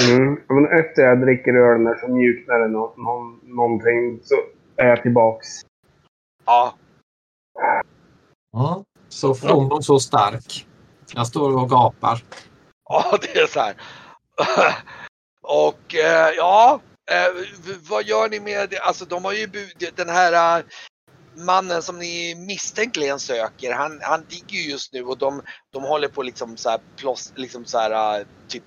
[0.09, 0.41] Mm.
[0.49, 4.21] Men efter jag dricker ölen så mjuknar det nå- nå- någonting.
[4.25, 4.35] Så
[4.77, 5.47] är jag tillbaks.
[6.45, 6.75] ja,
[8.57, 8.85] Mm.
[9.09, 10.67] Så from och så stark.
[11.15, 12.23] Jag står och gapar.
[12.89, 13.77] Ja, det är så här.
[15.43, 17.47] Och eh, ja, eh,
[17.89, 18.79] vad gör ni med det?
[18.79, 20.65] Alltså de har ju bud, den här eh,
[21.37, 25.43] mannen som ni misstänkligen söker, han, han ligger ju just nu och de,
[25.73, 28.65] de håller på liksom så här, plås, liksom så här eh, typ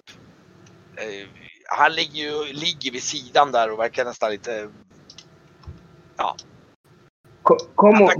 [0.95, 1.27] eh,
[1.71, 4.69] han ligger ju ligger vid sidan där och verkar nästan lite
[6.17, 6.35] Ja.
[7.43, 8.11] Kom och...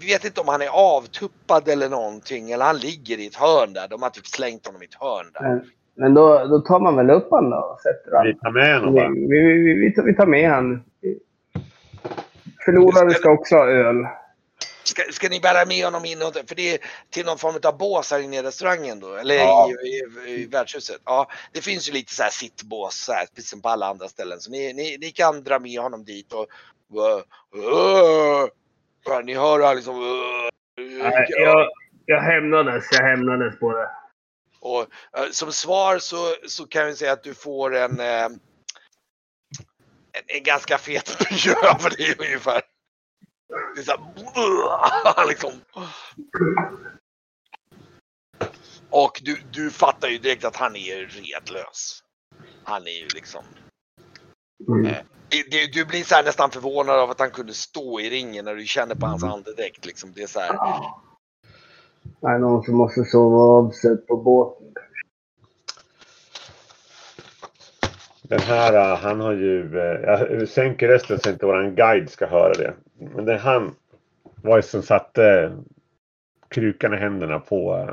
[0.00, 3.72] vi vet inte om han är avtuppad eller någonting eller han ligger i ett hörn
[3.72, 3.88] där.
[3.88, 5.42] De har typ slängt honom i ett hörn där.
[5.42, 8.26] Men, men då, då tar man väl upp han då och sätter han.
[8.26, 9.08] Vi tar med honom Vi, va?
[9.08, 10.82] vi, vi, vi, tar, vi tar med han.
[12.64, 13.96] Förlorare ska också ha öl.
[14.84, 16.78] Ska, ska ni bära med honom in och, för det är
[17.10, 19.14] till någon form av bås här inne i restaurangen då?
[19.14, 19.68] Eller Ja.
[19.70, 20.96] i, i, i värdshuset?
[21.04, 24.08] Ja, det finns ju lite så här sittbås så här, precis som på alla andra
[24.08, 24.40] ställen.
[24.40, 26.46] Så ni, ni, ni kan dra med honom dit och...
[29.04, 29.94] Ja, ni hör han liksom...
[30.76, 31.68] Nej, jag,
[32.06, 32.84] jag hämnades.
[32.92, 33.88] Jag hämnades på det.
[34.60, 34.80] Och
[35.18, 38.40] eh, som svar så, så kan jag säga att du får en, eh, en,
[40.26, 42.62] en ganska fet miljö för dig ungefär.
[43.74, 45.52] Det är så här, liksom.
[48.90, 52.02] Och du, du fattar ju direkt att han är redlös.
[52.64, 53.44] Han är ju liksom.
[54.68, 54.94] Mm.
[55.28, 58.44] Det, det, du blir så här nästan förvånad av att han kunde stå i ringen
[58.44, 59.86] när du känner på hans andedräkt.
[59.86, 60.12] Liksom.
[60.14, 60.58] Det är så här.
[62.20, 64.66] Det är någon som måste sova av sig på båten.
[68.22, 69.78] Den här, äh, han har ju...
[69.78, 72.74] äh, Jag sänker rösten så inte våran guide ska höra det.
[72.98, 73.74] Men det han
[74.42, 75.56] var ju som satte
[76.48, 77.88] krukan i händerna på...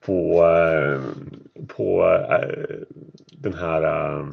[0.00, 0.44] På...
[1.66, 2.02] På
[3.50, 3.82] den här...
[3.82, 4.26] äh,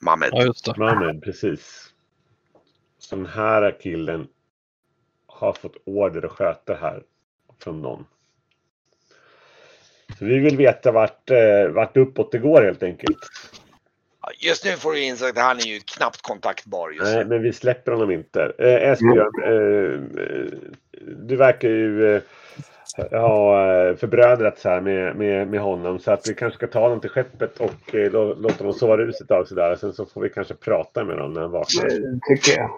[0.00, 0.28] Mamed.
[0.32, 0.76] Ja, just det.
[0.76, 1.92] Mannen, precis.
[2.98, 4.28] Så den här killen
[5.26, 7.02] har fått order att sköta det här
[7.62, 8.06] från någon.
[10.18, 13.18] Så vi vill veta vart, eh, vart uppåt det går helt enkelt.
[14.38, 17.24] Just nu får du inse att han är ju knappt kontaktbar just Nej, nu.
[17.24, 18.52] men vi släpper honom inte.
[18.58, 20.00] Eh, Esbjörn, eh,
[21.16, 22.22] du verkar ju eh,
[23.02, 25.98] ha eh, förbrödrats här med, med, med honom.
[25.98, 28.96] Så att vi kanske ska ta honom till skeppet och eh, lå- låta honom sova
[29.02, 29.76] ut ett tag sådär.
[29.76, 31.88] Sen så får vi kanske prata med honom när han vaknar.
[31.88, 32.70] Det tycker jag.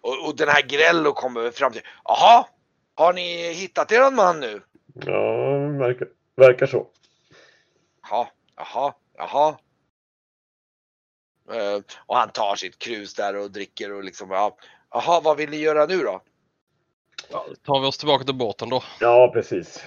[0.00, 1.82] Och, och den här Grello kommer fram till.
[2.04, 2.46] Jaha,
[2.94, 4.60] har ni hittat eran man nu?
[4.94, 6.86] Ja, verkar, verkar så.
[8.10, 9.56] Jaha, jaha, jaha.
[11.52, 14.56] Eh, och han tar sitt krus där och dricker och liksom, ja,
[14.90, 16.22] jaha, vad vill ni göra nu då?
[17.66, 18.82] Tar vi oss tillbaka till båten då.
[19.00, 19.84] Ja, precis.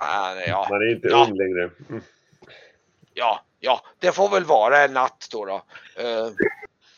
[0.00, 1.26] Nej, ja, Man är inte Ja.
[1.30, 1.70] ung längre.
[1.90, 2.02] Mm.
[3.14, 5.44] ja, ja, det får väl vara en natt då.
[5.44, 5.62] då.
[5.98, 6.28] Eh,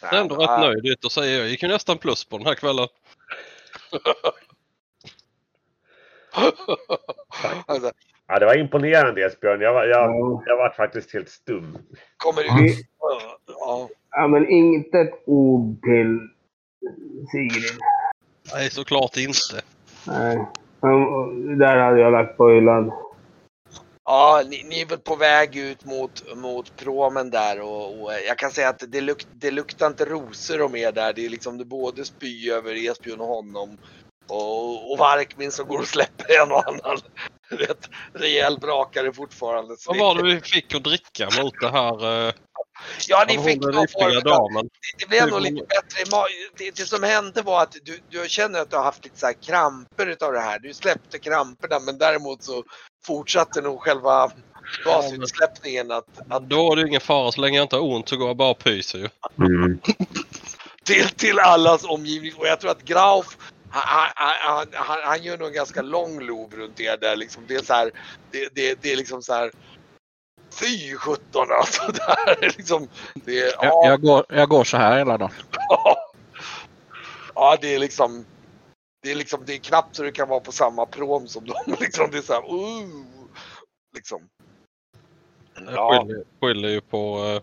[0.02, 2.38] Jag är ändå ja, rätt nöjd ut och säger jag gick ju nästan plus på
[2.38, 2.88] den här kvällen.
[7.66, 7.92] alltså,
[8.26, 9.60] Ja, det var imponerande Esbjörn.
[9.60, 10.42] Jag var, jag, Ja.
[10.46, 11.78] jag var faktiskt helt stum.
[12.16, 12.86] kommer Vi- ut.
[13.46, 16.28] Ja, Ja, men inte ett ord till
[17.32, 17.78] Sigrid.
[18.54, 19.62] Nej, såklart inte.
[20.06, 20.46] Nej.
[21.58, 22.92] Där hade jag lagt på hyllan.
[24.04, 28.38] Ja, ni, ni är väl på väg ut mot, mot promen där och, och jag
[28.38, 31.12] kan säga att det, luk, det luktar inte rosor om er där.
[31.12, 33.78] Det är liksom det är både spy över Esbjörn och honom
[34.28, 36.98] och, och Varkmin som går och släpper en och annan
[37.68, 39.76] rätt rejäl brakare fortfarande.
[39.86, 42.32] Vad det- var det vi fick att dricka mot det här eh,
[43.08, 44.68] Ja, ni fick någon form damen?
[44.98, 46.04] det blev nog lite bättre.
[46.58, 49.26] Det, det som hände var att du, du känner att du har haft lite så
[49.26, 50.58] här kramper utav det här.
[50.58, 52.64] Du släppte kramperna men däremot så
[53.06, 54.30] fortsatte nog själva
[54.84, 58.16] gasutsläppningen att, att Då är det ingen fara så länge jag inte har ont så
[58.16, 59.08] går jag bara och pyser ju.
[60.84, 62.32] till, till allas omgivning.
[62.36, 63.36] Och jag tror att Grauf
[63.70, 67.42] han, han, han, gör nog en ganska lång lov runt er där liksom.
[67.46, 67.90] Det är så här,
[68.30, 69.50] det, det, det är liksom så här
[70.60, 71.92] Fy sjutton alltså.
[71.92, 75.32] Det här är liksom, det är, Jag, jag, går, jag går så här hela dagen.
[77.34, 78.24] ja, det är liksom.
[79.02, 81.56] Det är liksom, det är knappt så du kan vara på samma prom som dem.
[81.80, 83.04] Liksom, det är så här, uh,
[83.94, 84.28] liksom.
[85.54, 87.40] Jag Ja, skyller, skyller ju på...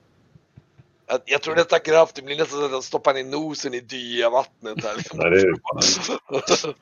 [1.08, 4.96] jag, jag tror nästan Graf, det blir nästan att stoppa ner nosen i diavattnet här.
[4.98, 5.20] Liksom.
[5.22, 6.76] Ja, det är-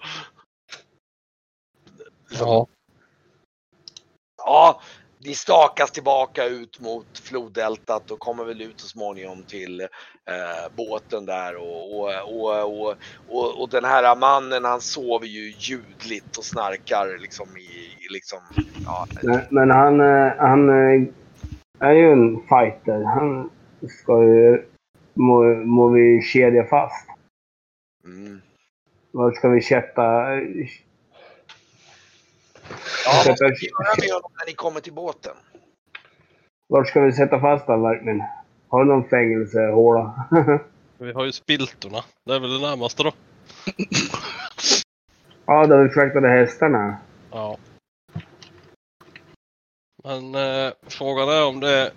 [2.39, 2.67] Ja.
[4.37, 4.81] Ja,
[5.25, 9.87] ni stakas tillbaka ut mot floddeltat och kommer väl ut så småningom till eh,
[10.75, 12.95] båten där och, och, och, och,
[13.29, 18.39] och, och den här mannen han sover ju ljudligt och snarkar liksom i, i liksom,
[18.85, 21.07] ja, Men, men han, eh, han eh,
[21.79, 23.03] är ju en fighter.
[23.03, 23.49] Han
[23.89, 24.65] ska ju...
[25.13, 27.07] Må, må vi kedja fast.
[28.05, 28.41] mm.
[29.11, 30.01] Var ska vi sätta...
[33.05, 35.35] Ja, vad sätta ska ni göra med honom när ni kommer till båten?
[36.67, 38.23] var ska vi sätta fast honom verkligen?
[38.67, 40.27] Har du någon fängelsehåla?
[40.97, 42.03] Vi har ju spiltorna.
[42.25, 43.11] Det är väl det närmaste då.
[45.45, 46.97] ja, där vi fraktade hästarna.
[47.31, 47.57] Ja.
[50.03, 51.91] Men eh, frågan är om det...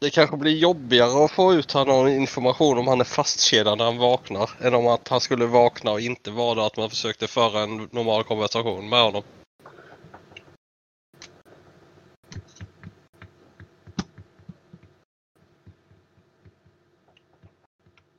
[0.00, 3.84] Det kanske blir jobbigare att få ut här någon information om han är fastkedjad när
[3.84, 4.50] han vaknar.
[4.60, 7.88] Än om att han skulle vakna och inte vara där, att man försökte föra en
[7.92, 9.22] normal konversation med honom.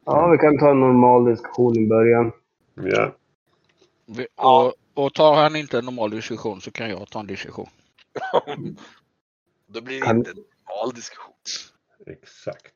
[0.06, 2.32] Ja, vi kan ta en normal diskussion i början.
[2.76, 3.16] Ja.
[4.06, 4.28] Vi-.
[4.36, 7.70] Och, och tar han inte en normal diskussion så kan jag ta en diskussion.
[9.68, 10.36] Då blir det Kan- inte en
[10.68, 11.31] normal diskussion.
[12.06, 12.76] Exakt.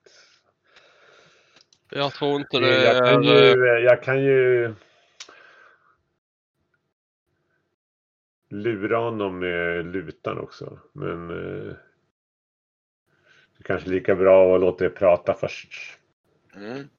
[1.89, 3.55] Jag tror inte det Jag kan är...
[3.55, 3.83] ju...
[3.83, 4.73] Jag kan ju
[8.49, 10.79] lura honom med lutan också.
[10.91, 11.75] Men eh,
[13.57, 15.99] det är kanske lika bra att låta er prata först.
[16.55, 16.89] Mm.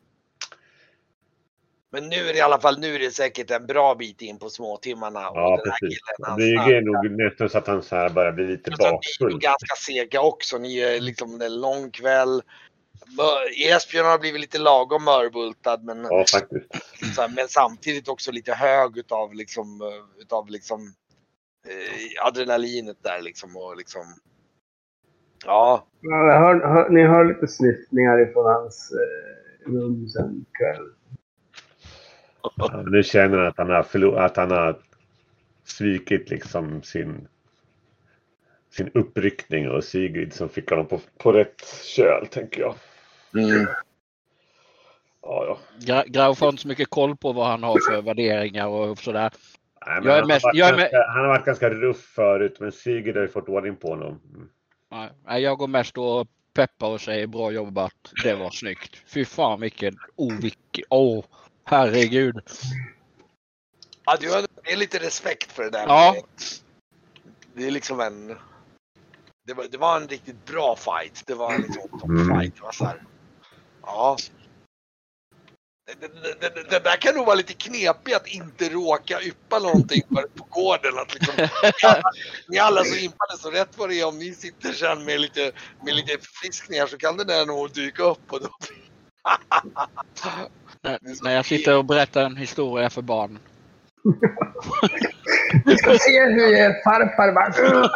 [1.96, 4.38] Men nu är det i alla fall, nu är det säkert en bra bit in
[4.38, 5.20] på småtimmarna.
[5.20, 5.98] Ja, och den här precis.
[6.36, 8.88] killen, Det är nog nästan så att han så här bara blir lite Alltså, Ni
[8.88, 9.40] är bakfull.
[9.40, 10.58] ganska sega också.
[10.58, 12.42] Ni är liksom en lång kväll.
[13.68, 16.66] Esbjörn har blivit lite lagom mörbultad men, Ja, faktiskt.
[17.14, 20.80] så här, men samtidigt också lite hög utav liksom, eh, utav liksom
[21.68, 24.02] eh, adrenalinet där liksom och liksom.
[25.44, 30.95] Ja, Ja, hör, hör, ni hör lite snyftningar ifrån hans eh, rum sen kväll.
[32.56, 34.78] Ja, nu känner han att han har, att han har
[35.64, 37.28] svikit liksom sin,
[38.70, 42.74] sin uppryckning och Sigrid som fick honom på, på rätt köl, tänker jag.
[43.34, 43.66] Mm.
[45.22, 45.58] Ja, ja.
[45.78, 49.30] Gra- Graf har inte så mycket koll på vad han har för värderingar och sådär.
[49.86, 52.00] Nej, Jag är han, mest- har varit jag är ganska, han har varit ganska ruff
[52.00, 54.20] förut, men Sigurd har ju fått ordning på honom.
[54.34, 54.48] Mm.
[55.26, 58.12] Nej, Jag går mest och peppar och säger bra jobbat.
[58.24, 59.02] Det var snyggt.
[59.06, 59.94] Fy fan vilken...
[60.16, 60.84] Oh, vilken...
[60.90, 61.24] Åh,
[61.66, 62.40] herregud.
[64.04, 65.86] Ja, du har det är lite respekt för det där.
[65.86, 66.16] Ja.
[67.54, 68.38] Det är liksom en...
[69.46, 71.22] Det var, det var en riktigt bra fight.
[71.26, 72.28] Det var en liksom Mm.
[72.28, 72.56] toppfight.
[72.56, 73.02] Det var så här.
[73.82, 74.16] Ja.
[75.86, 80.02] Det, det, det, det, där kan nog vara lite knepigt att inte råka yppa någonting
[80.08, 80.98] på, på gården.
[80.98, 81.34] Att liksom,
[81.78, 82.02] ni, alla,
[82.48, 85.52] ni alla så impade så rätt vad det är om ni sitter sen med lite,
[85.84, 88.32] med lite förfriskningar så kan det där nog dyka upp.
[88.32, 88.48] Och då...
[91.22, 93.38] när jag sitter och berättar en historia för barn.
[95.64, 97.90] Du ska se hur er farfar var.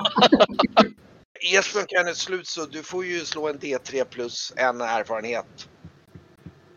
[1.54, 5.68] Esbjörn kan ett slut så du får ju slå en D3 plus en erfarenhet.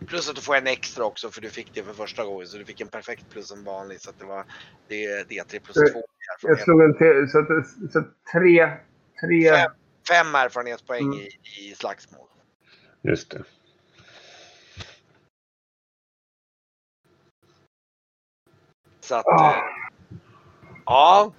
[0.08, 2.58] Plus att du får en extra också för du fick det för första gången så
[2.58, 4.46] du fick en perfekt plus en vanlig så att det var
[4.88, 6.04] det är D3 plus Eh, 2 i
[6.42, 8.70] Jag slog en till, så, att, så att tre,
[9.22, 9.50] tre...
[9.50, 9.72] Fem,
[10.08, 11.18] fem erfarenhetspoäng Mm.
[11.20, 11.30] i,
[11.60, 12.28] i slagsmål.
[13.04, 13.44] Just det.
[19.04, 19.54] Så att, Ah.
[20.86, 21.32] ja.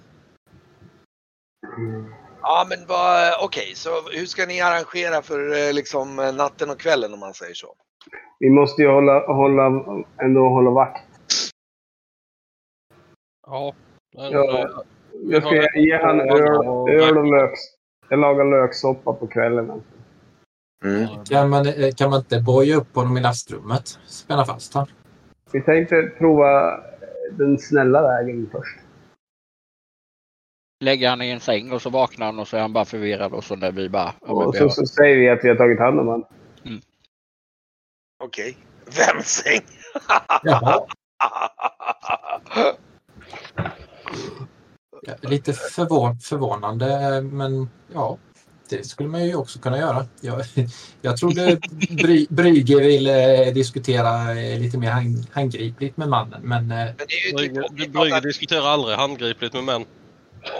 [2.41, 7.13] Ja men vad, okej så hur ska ni arrangera för eh, liksom natten och kvällen
[7.13, 7.75] om man säger så?
[8.39, 9.65] Vi måste ju hålla, hålla,
[10.21, 11.03] ändå hålla vakt.
[13.47, 13.73] Ja.
[14.17, 14.59] Men, Ja.
[14.59, 14.67] eh,
[15.23, 17.59] Jag ska ge han öl, öl och löks...
[18.09, 19.71] Jag lagar löksoppa på kvällen.
[19.71, 19.89] alltså.
[21.33, 21.65] Kan man,
[21.97, 23.87] kan man inte boja upp honom i lastrummet?
[24.05, 24.89] Spänna fast honom?
[25.51, 26.79] Vi tänkte prova
[27.31, 28.79] den snälla vägen först.
[30.83, 33.33] Lägger han i en säng och så vaknar han och så är han bara förvirrad
[33.33, 34.13] och så när vi bara...
[34.19, 36.27] Och vi så, så säger vi att vi har tagit hand om honom.
[38.23, 38.57] Okej.
[38.85, 39.61] Vems säng?
[45.21, 48.17] Lite förvån, förvånande, men ja,
[48.69, 50.05] det skulle man ju också kunna göra.
[50.21, 50.45] Jag,
[51.01, 51.59] jag trodde
[51.89, 57.37] Bry, Brygge ville diskutera eh, lite mer hand, handgripligt med mannen, men eh, Men ju
[57.37, 59.85] typ, Brygge Brygge diskuterar aldrig handgripligt med män.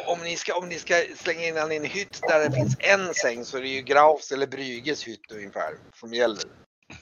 [0.08, 2.76] om, ni ska, om ni ska slänga in han i en hytt där det finns
[2.80, 6.43] en säng så är det ju Graufs eller Brygges hytt ungefär som gäller.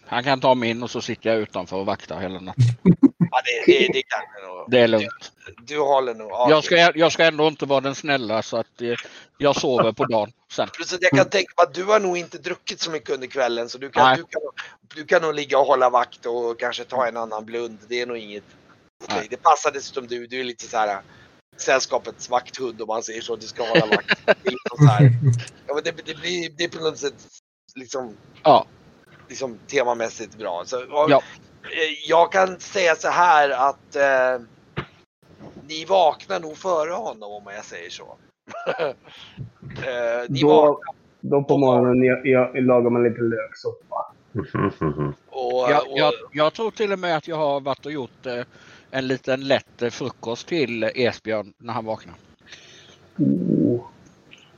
[0.06, 2.64] Han kan ta min och så sitter jag utanför och vaktar hela natten.
[3.34, 4.72] Ja, det, det, det kan jag nog.
[4.72, 5.32] Det är lugnt.
[5.58, 6.32] Du håller nog.
[6.32, 8.94] Ja, Jag ska, jag ska ändå inte vara den snälla så att eh,
[9.38, 10.68] jag sover på dagen sen.
[10.74, 13.28] Plus att jag kan tänka mig att du har nog inte druckit så mycket under
[13.28, 14.18] kvällen så du kan, Nej.
[14.18, 14.42] du kan,
[14.96, 17.78] du kan nog ligga och hålla vakt och kanske ta en annan blund.
[17.88, 18.44] Det är nog inget.
[19.10, 19.28] Nej.
[19.30, 20.28] Det passar dessutom du.
[20.28, 20.98] Du är lite så här äh,
[21.58, 23.36] sällskapets vakthund om man säger så.
[23.36, 24.20] Du ska hålla vakt.
[24.26, 24.90] Det, liksom
[25.68, 27.28] ja, det, det, blir, det är på något sätt
[27.76, 28.66] liksom, Ja.
[29.30, 30.64] liksom temamässigt bra.
[30.66, 31.24] Så, och, Ja.
[31.64, 34.46] Eh, Jag kan säga så här att eh,
[35.68, 38.16] ni vaknar nog före honom om jag säger så.
[38.78, 44.14] eh, ni Då, vaknar då på morgonen jag, jag, lagar man lite löksoppa.
[45.30, 48.26] och, Jag, och jag, jag tror till och med att jag har varit och gjort
[48.26, 48.44] eh,
[48.92, 52.16] en liten lätt frukost till Esbjörn när han vaknar.
[53.18, 53.82] Oh.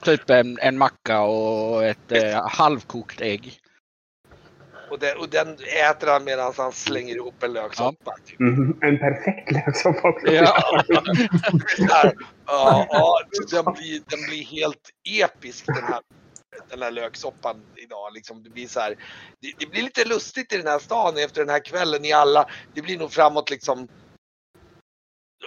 [0.01, 3.60] Typ en, en macka och ett eh, halvkokt ägg.
[4.96, 5.58] Och den, och den
[5.89, 8.16] äter han medan han slänger ihop en löksoppa.
[8.26, 8.39] Typ.
[8.39, 10.28] Mhm, En perfekt löksoppa också.
[10.34, 10.64] Ja.
[12.48, 13.20] Ja, ja,
[13.52, 16.02] den, blir, den blir helt episk den här,
[16.70, 18.14] den här löksoppan idag.
[18.14, 18.96] Liksom, det, blir så här,
[19.41, 22.02] det, det blir lite lustigt i den här stan efter den här kvällen.
[22.02, 23.88] Ni alla, det blir nog framåt liksom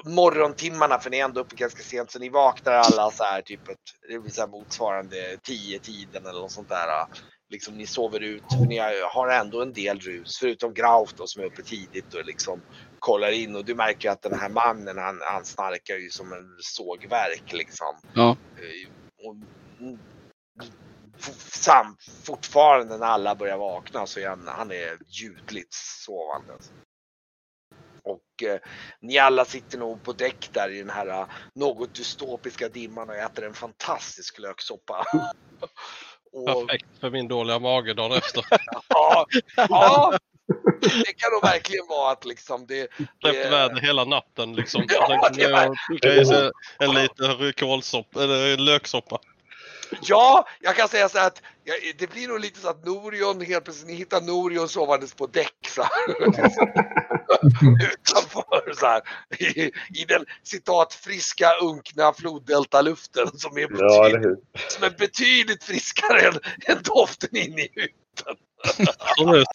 [0.04, 3.68] morgontimmarna för ni är ändå uppe ganska sent så ni vaknar alla så här typ
[3.68, 3.76] ett,
[4.08, 7.06] det blir så här motsvarande 10 tiden eller något sånt där.
[7.50, 8.78] Liksom ni sover ut för ni
[9.12, 12.62] har ändå en del rus förutom Grauf då som är uppe tidigt och liksom
[12.98, 16.56] kollar in och du märker att den här mannen han, han snarkar ju som en
[16.60, 17.96] sågverk liksom.
[18.14, 18.36] Ja.
[18.56, 18.90] Eh,
[19.26, 19.36] Och,
[19.80, 19.98] mm,
[21.18, 26.52] f- sam, fortfarande när alla börjar vakna så är han, han är ljudligt sovande.
[28.02, 28.58] Och eh,
[29.00, 33.16] ni alla sitter nog på däck där i den här eh, något dystopiska dimman och
[33.16, 35.04] äter en fantastisk löksoppa.
[36.46, 38.44] Perfekt för min dåliga mage dagen efter.
[38.88, 39.26] ja,
[39.56, 40.18] ja,
[40.80, 42.88] det kan nog verkligen vara att liksom det...
[43.20, 44.84] Släppt väder hela natten liksom.
[44.88, 45.76] Ja, tänkte det var-
[46.28, 49.18] jag en liten kålsoppa, eller löksoppa.
[50.02, 53.64] Ja, jag kan säga så att ja, det blir nog lite så att Norion helt
[53.64, 56.08] plötsligt, ni hittar Norion sovandes på däck så här.
[57.92, 59.02] Utanför så här.
[59.38, 59.62] I,
[59.94, 64.36] I den citat friska unkna floddeltaluften som är Ja, betydligt, hur?
[64.68, 66.34] som är betydligt friskare än,
[66.66, 68.07] än doften inne i hytten.
[68.98, 69.46] Absolut.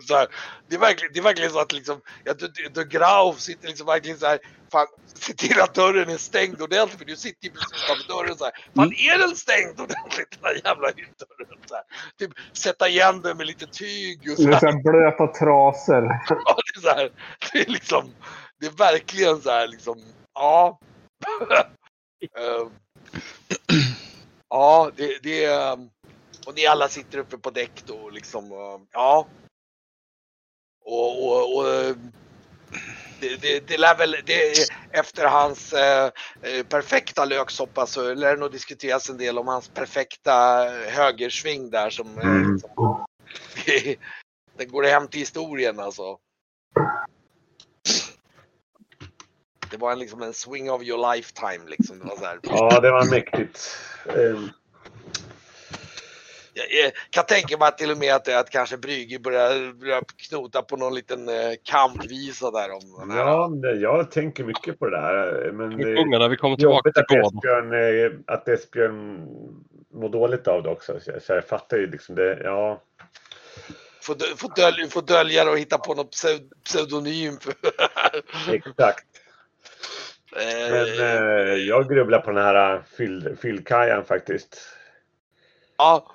[0.08, 0.26] så här,
[0.68, 3.68] det, är verkligen, det är verkligen så att liksom, ja, du, du, du Grau sitter
[3.68, 4.38] liksom verkligen så här,
[4.72, 8.36] fan, se till att dörren är stängd ordentligt för du sitter ju precis utanför dörren
[8.38, 8.52] så här.
[8.76, 8.92] Fan, Mm.
[9.14, 11.58] är den stängd ordentligt den här jävla hyttdörren?
[11.66, 11.84] Så här.
[12.18, 14.72] Typ sätta igen den med lite tyg och så Det är så här.
[14.72, 16.02] här blöta trasor.
[16.28, 17.10] Ja, det är så här,
[17.52, 18.14] det är liksom,
[18.60, 20.02] det är verkligen så här liksom,
[20.34, 20.78] ja.
[22.38, 22.70] Ehm,
[24.48, 25.88] ja, det, det är,
[26.46, 29.26] och ni alla sitter uppe på däck då liksom, och, ja.
[30.84, 31.64] Och, och, och
[33.20, 36.10] det, det, det lär väl, det, efter hans eh,
[36.42, 41.90] eh, perfekta löksoppa så lär det nog diskuteras en del om hans perfekta högersving där
[41.90, 42.52] som eh, Mm.
[42.52, 43.06] liksom,
[43.66, 43.96] det,
[44.56, 46.18] det går hem till historien alltså.
[49.70, 51.98] Det var en, liksom en swing of your lifetime liksom.
[51.98, 52.38] Det var så här.
[52.42, 53.78] Ja, det var mäktigt.
[54.06, 54.50] Ehm,
[56.54, 60.02] Jag, jag kan tänka mig att till och med att, att kanske Brygge börjar, börjar
[60.28, 61.34] knota på någon liten eh,
[61.64, 63.10] kampvisa där om.
[63.16, 65.52] Ja, det- jag tänker mycket på det där.
[65.52, 65.84] Men det
[66.18, 67.26] när vi kommer är tillbaka till att.
[67.34, 67.72] Esbjörn,
[68.06, 69.26] eh, att Esbjörn
[69.94, 71.00] mår dåligt av det också.
[71.00, 72.40] Så jag, så jag fattar ju liksom det.
[72.44, 72.82] Ja,
[74.02, 77.38] Får, dö, får, dölja, får dölja det och hitta på något pseu- pseudonym.
[77.40, 77.54] för-
[78.54, 79.06] exakt.
[80.36, 84.58] Eh, Men eh, jag grubblar på den här eh, fyll- fyllkajan faktiskt.
[85.78, 86.14] Ja.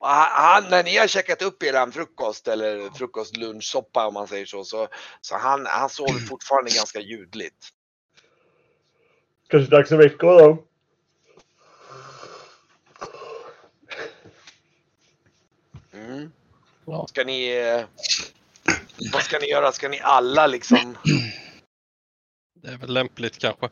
[0.00, 4.88] Han, när ni har käkat upp er frukost eller frukostlunchsoppa om man säger så, så,
[5.20, 7.68] så han, han sover fortfarande ganska ljudligt.
[9.48, 10.62] Kanske dags att väcka honom.
[15.92, 16.32] Mm.
[17.08, 17.48] Ska ni...
[17.48, 17.84] eh,
[19.12, 19.72] Vad ska ni göra?
[19.72, 20.98] Ska ni alla liksom...
[22.54, 23.70] Det är väl lämpligt kanske.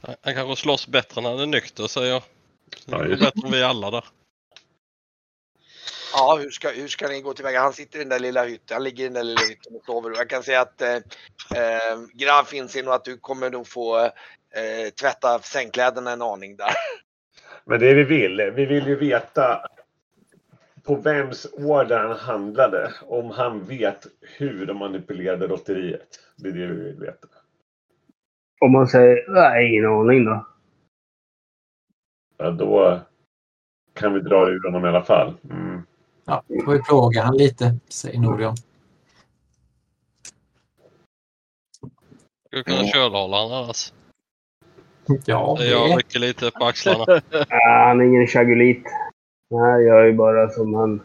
[0.00, 2.22] Han han kanske slåss bättre när han är nykter säger jag.
[2.86, 4.04] Det Ja, är bättre än vi alla där.
[6.12, 7.60] Ja, hur ska, hur ska ni gå tillväga?
[7.60, 8.74] Han sitter i den där lilla hytten.
[8.74, 10.10] Han ligger i den där lilla hytten och sover.
[10.16, 13.98] Jag kan säga att eh, eh, Grav finns i nog att du kommer nog få
[13.98, 16.70] eh, tvätta sängkläderna en aning där.
[17.64, 19.66] Men det vi vill, vi vill ju veta
[20.84, 22.92] på vems order han handlade.
[23.02, 26.20] Om han vet hur de manipulerade lotteriet.
[26.36, 27.28] Det är det vi vill veta.
[28.60, 30.46] Om man säger nej, ingen aning då.
[32.38, 33.00] Ja, då
[33.94, 35.34] kan vi dra det ur honom i alla fall.
[35.50, 35.82] Mm.
[36.24, 38.54] Ja, får vi plåga han lite, säger Norion.
[42.46, 43.92] Skulle kunna kölhala han annars.
[45.26, 45.96] Ja, Jag det.
[45.96, 47.04] rycker lite på axlarna.
[47.30, 48.82] Ja, han är ingen chagulit.
[49.50, 51.00] Nej, jag är ju bara som han.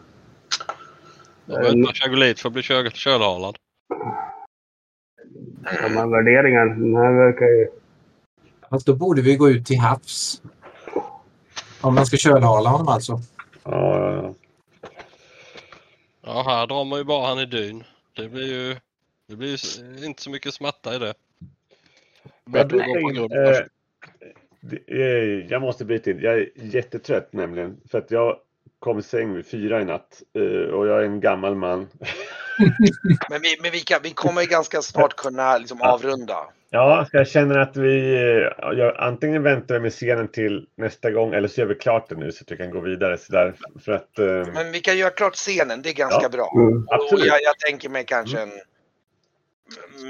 [1.46, 3.56] Jag behöver inte ha chagolit för att bli köl- kölhalad.
[5.94, 6.66] Man värderingar?
[6.66, 7.68] Den här verkar ju...
[8.70, 10.42] Fast då borde vi gå ut till havs.
[11.84, 13.20] Om man ska kölhala honom alltså.
[13.64, 14.34] Ja, ja, ja.
[16.22, 17.84] Ja, här drar man ju bara han i dyn.
[18.16, 18.76] Det blir ju
[19.26, 21.14] det blir ju inte så mycket smärta i det.
[22.44, 23.60] Grund först.
[23.60, 23.66] Eh,
[24.60, 26.20] det jag måste byta in.
[26.20, 27.80] Jag är jättetrött nämligen.
[27.90, 28.36] För att jag
[28.78, 30.22] kom i säng vid fyra i natt.
[30.32, 30.42] eh,
[30.74, 31.88] Och jag är en gammal man.
[33.30, 36.36] Men vi, men vi, kan, vi kommer ganska snart kunna liksom avrunda.
[36.70, 38.14] Ja, jag känner att vi...
[38.58, 42.32] Jag, antingen väntar med scenen till nästa gång eller så gör vi klart det nu
[42.32, 43.18] så att vi kan gå vidare.
[43.18, 44.18] Så där, för att...
[44.18, 46.28] eh, Men vi kan göra klart scenen, det är ganska Ja.
[46.28, 46.52] bra.
[46.56, 46.86] Mm.
[46.88, 47.26] Och Absolut.
[47.26, 48.50] jag, jag tänker mig kanske en...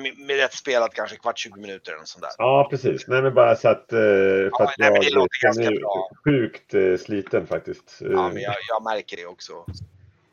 [0.03, 2.30] Med, med rätt spelat kanske kvart 20 minuter eller något sånt där.
[2.38, 3.09] Ja, precis.
[3.09, 3.92] Nej, men bara så att...
[3.92, 6.11] eh, För Ja, att nej, men det jag låter ganska bra.
[6.24, 7.97] sjukt eh, sliten faktiskt.
[8.01, 9.53] Ja, men jag, jag märker det också.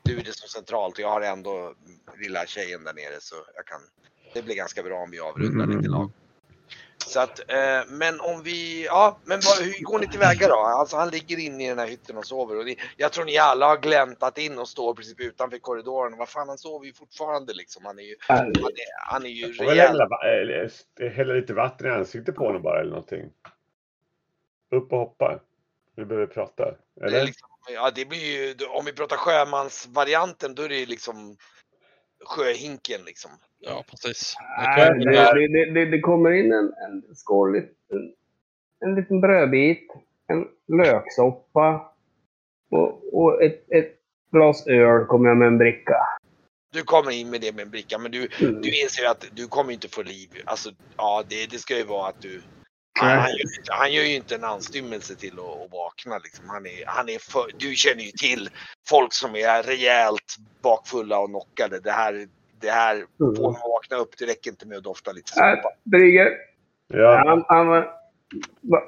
[0.02, 1.74] Du är det så centralt och jag har ändå
[2.18, 3.80] lilla tjejen där nere så jag kan...
[4.34, 5.76] Det blir ganska bra om vi avrundar Mm.
[5.76, 6.10] lite lag.
[7.06, 10.54] Så att, eh, men om vi, ja, men vad, hur går ni tillväga då?
[10.56, 13.38] Alltså han ligger inne i den här hytten och sover och ni, jag tror ni
[13.38, 16.16] alla har gläntat in och står precis utanför korridoren.
[16.18, 17.84] Vad fan, han sover ju fortfarande liksom.
[17.84, 19.78] Han är ju, han är, han är ju rejäl.
[19.78, 20.70] hälla, va- eller,
[21.10, 23.30] hälla lite vatten i ansiktet på honom bara eller någonting.
[24.70, 25.40] Upp och hoppa.
[25.96, 26.64] Vi behöver prata.
[26.64, 27.24] Det är Eller?
[27.24, 31.36] liksom, ja, det blir ju, om vi pratar sjömansvarianten, då är det ju liksom
[32.24, 33.30] sjöhinken liksom.
[33.60, 34.34] Ja, precis.
[34.58, 37.64] Nej, det, det, det, det kommer in en, en skål, en,
[38.80, 39.88] en liten brödbit,
[40.26, 40.48] en
[40.78, 41.94] löksoppa
[42.70, 43.98] och, och ett, ett
[44.32, 45.96] glas öl kommer jag med en bricka.
[46.72, 48.60] Du kommer in med det med en bricka, men du, Mm.
[48.62, 50.28] du inser ju att du kommer inte få liv.
[50.44, 52.42] Alltså, ja, det, det ska ju vara att du...
[53.00, 56.18] Han, han, gör, inte- han gör ju inte en anstymmelse till att, att vakna.
[56.18, 56.48] Liksom.
[56.48, 58.48] Han är, han är för, du känner ju till
[58.88, 61.80] folk som är rejält bakfulla och knockade.
[61.80, 62.26] Det här,
[62.60, 63.06] det här Mm.
[63.36, 64.18] får man vakna upp.
[64.18, 65.68] Det räcker inte med att dofta lite Äh, soppa.
[65.84, 66.28] Brygger,
[66.88, 67.66] Ja, han, han,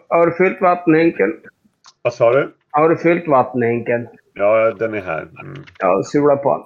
[0.09, 1.31] har du fyllt vattenhinken?
[2.03, 2.55] vad sa du?
[2.71, 4.09] Har du fyllt vattenhinken?
[4.35, 5.23] Ja, den är här.
[5.23, 5.65] Mm.
[5.79, 6.63] Ja, sula på den.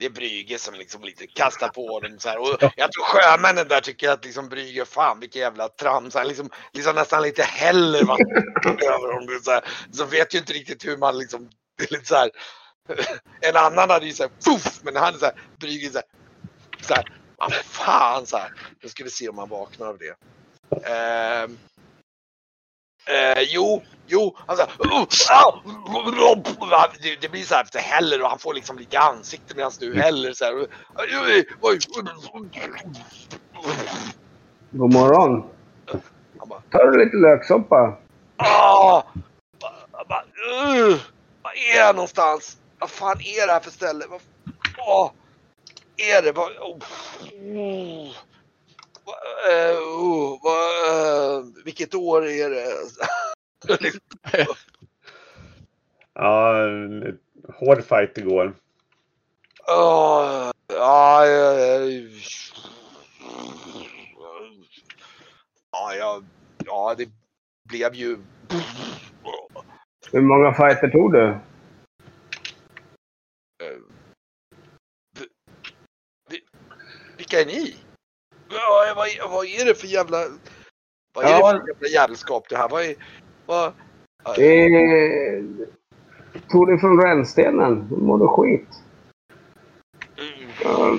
[0.00, 2.38] Det är Brygge som liksom lite kastar på dem så här.
[2.38, 6.14] Och jag tror sjömännen där tycker att liksom Brygge, fan vilket jävla trams.
[6.14, 9.40] Han liksom, liksom nästan lite häller vatten över dem.
[9.42, 9.64] Så, här.
[9.92, 11.50] så vet ju inte riktigt hur man liksom,
[11.90, 12.30] lite så här.
[13.40, 16.06] En annan hade ju såhär, puff, men han är såhär, Brygge såhär,
[16.80, 17.04] såhär,
[17.36, 18.52] vad fan såhär.
[18.82, 20.16] Nu ska vi se om han vaknar av det.
[20.90, 21.58] Ehm,
[23.06, 25.06] Eh, jo, jo, han sa, oh,
[26.72, 29.56] ah, det, det blir så här efter häller och han får liksom lite i ansiktet
[29.56, 30.66] medan du häller så här.
[34.70, 35.44] God morgon.
[36.38, 37.98] Han bara, Tar du lite löksoppa?
[38.36, 39.02] ah,
[40.08, 40.98] bara, uh,
[41.42, 42.56] vad är jag någonstans?
[42.78, 44.04] Vad fan är det här för ställe?
[44.08, 44.20] Vad
[44.78, 45.12] ah,
[45.96, 46.32] är det?
[46.32, 46.78] Vad, oh.
[47.54, 48.29] Vad,
[49.50, 52.66] eh, oh, vad, eh, vilket år är det?
[56.14, 56.54] Ja,
[57.58, 58.54] hård fight igår.
[59.68, 61.54] Åh, ja, ja,
[65.72, 66.22] ja, ja,
[66.64, 67.08] ja, det
[67.68, 68.18] blev ju...
[70.12, 71.38] Hur många fighter tog du?
[77.16, 77.76] Vilka är ni?
[79.00, 80.18] Vad, är- vad är det för jävla...
[81.14, 81.52] Vad är Ja.
[81.52, 82.68] det för jävla jävelskap det här?
[82.68, 82.94] Vad är...
[83.46, 83.66] Vad...
[84.38, 85.44] Eh,
[86.48, 87.88] tog du från rännstenen?
[87.90, 88.68] Nu mår du skit.
[90.64, 90.98] Ja.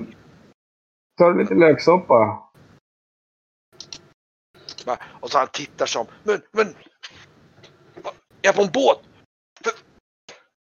[1.18, 2.44] Tar du lite löksoppa?
[4.86, 4.98] Va?
[5.20, 6.68] Och så han tittar som, men, men,
[8.04, 8.12] va?
[8.42, 9.00] är jag på en båt?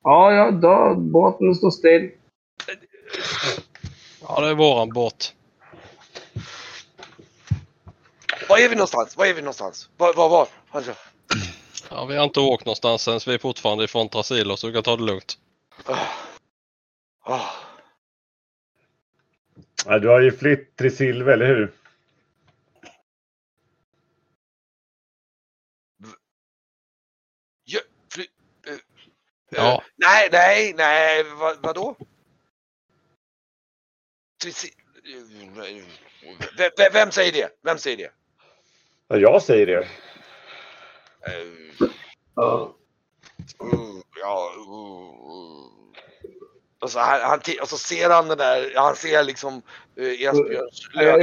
[0.05, 2.11] Ja, ja, då, båten står still.
[4.23, 5.35] Ja, det är våran båt.
[8.57, 9.17] Var är vi någonstans?
[9.17, 9.91] Var är vi någonstans?
[9.97, 10.49] Var, var, var?
[10.71, 10.95] Alltså,
[11.91, 14.73] Ja, vi har inte åkt någonstans än, så vi är fortfarande ifrån Trasilo, så du
[14.73, 15.39] kan ta det lugnt.
[15.85, 16.07] ah.
[17.21, 17.51] Ah.
[19.87, 21.73] Ja, du har ju flytt till Silve, eller hur?
[27.65, 27.81] Ja,
[28.13, 28.27] fly,
[28.67, 28.79] eh, eh,
[29.51, 29.83] Ja.
[29.97, 31.97] nej, nej, nej, vad, vadå?
[34.45, 35.85] Eh,
[36.77, 37.51] vem, vem säger det?
[37.63, 38.13] Vem säger det?
[39.09, 39.79] Ja, jag säger det.
[39.79, 39.87] Eh,
[42.39, 42.75] Ja.
[43.63, 45.67] Uh, ja, uh.
[46.81, 49.63] Och, så han, han, ti- och så ser han den där, han ser liksom
[49.99, 51.19] uh, Esbjörns ja.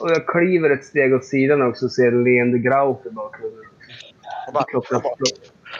[0.00, 3.64] Och jag kliver ett steg åt sidan också och ser leende Grauf i bakgrunden.
[4.52, 5.12] Han Plockar, han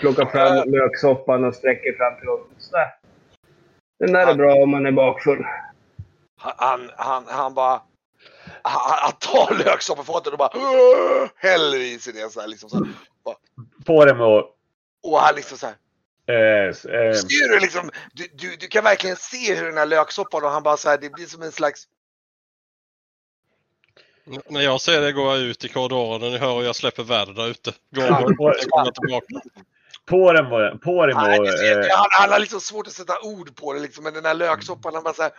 [0.00, 2.46] plockar fram löksoppan och sträcker fram till honom.
[2.58, 2.94] Sådär.
[3.98, 5.46] Den där är bra om man är bakfull.
[6.36, 7.82] han, han, han bara
[8.64, 10.50] han, han tar löksoppafatet och bara
[11.36, 12.86] häller i sig det så här, liksom så här.
[13.86, 14.44] Få dem att...
[15.02, 15.74] Och han liksom så här.
[16.26, 19.86] Eh, s- eh, Ser du liksom, du, du, du kan verkligen se hur den här
[19.86, 21.84] löksoppan och han bara så här, det blir som en slags
[24.26, 26.76] N- När jag ser det går jag ut i korridoren och ni hör hur jag
[26.76, 27.72] släpper väder där ute.
[27.94, 28.10] Går
[28.50, 28.58] och
[28.94, 29.26] tillbaka.
[30.06, 30.80] på dem och...
[30.82, 33.80] På och det ser, eh, han, han har liksom svårt att sätta ord på det
[33.80, 35.32] liksom, men den där löksoppan, han bara så här,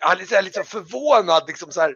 [0.00, 1.94] Han är så här liksom förvånad liksom så här.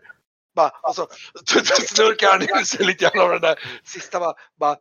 [0.55, 1.07] Bara, och så
[1.87, 4.77] snurkar han ur sig lite grann av den där sista bara, bara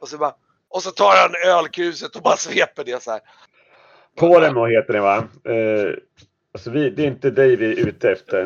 [0.00, 0.34] och så bara
[0.68, 3.20] och så tar han ölkruset och bara sveper det så här.
[4.16, 5.16] På dem och heter det va?
[5.44, 5.94] Eh,
[6.52, 8.42] alltså vi, det är inte dig vi är ute efter.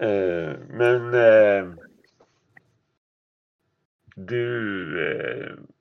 [0.00, 1.14] Eh, men...
[1.14, 1.74] Eh,
[4.16, 5.10] du...
[5.10, 5.72] Eh,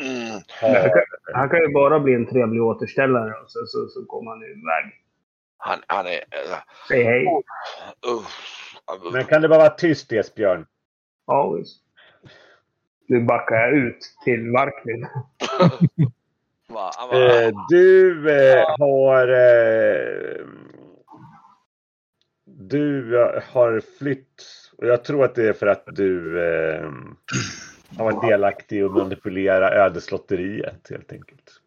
[0.00, 0.40] Mm.
[0.60, 0.92] har,
[1.34, 5.05] Han kan ju bara bli en trevlig återställare och så, så, så kommer han iväg.
[5.58, 6.12] Han, han är...
[6.12, 7.26] Uh, Säg hej.
[7.26, 10.66] uh, men kan det bara vara tyst Esbjörn?
[11.26, 11.82] Ja, visst.
[13.08, 14.70] Nu backar jag ut till bara,
[17.12, 19.28] Eh, du eh, har...
[19.28, 20.46] Eh,
[22.44, 24.42] du eh, har flytt.
[24.78, 26.90] Och jag tror att det är för att du eh,
[27.98, 31.60] har varit delaktig i att manipulera ödeslotteriet helt enkelt.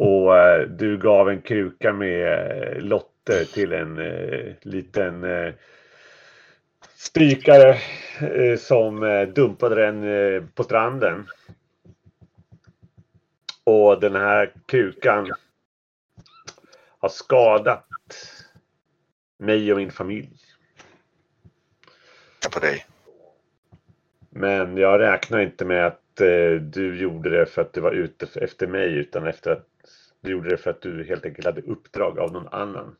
[0.00, 5.26] Och eh, du gav en kruka med eh, lotter till en eh, liten
[6.96, 7.78] strykare
[8.58, 9.00] som
[9.34, 11.26] dumpade den på stranden.
[13.64, 15.32] Och den här krukan
[16.98, 17.86] har skadat
[19.38, 20.30] mig och min familj.
[22.38, 22.86] titta på dig.
[24.30, 26.07] Men jag räknar inte med att
[26.58, 29.66] du gjorde det för att du var ute efter mig utan efter att
[30.20, 32.96] du gjorde det för att du helt enkelt hade uppdrag av någon annan.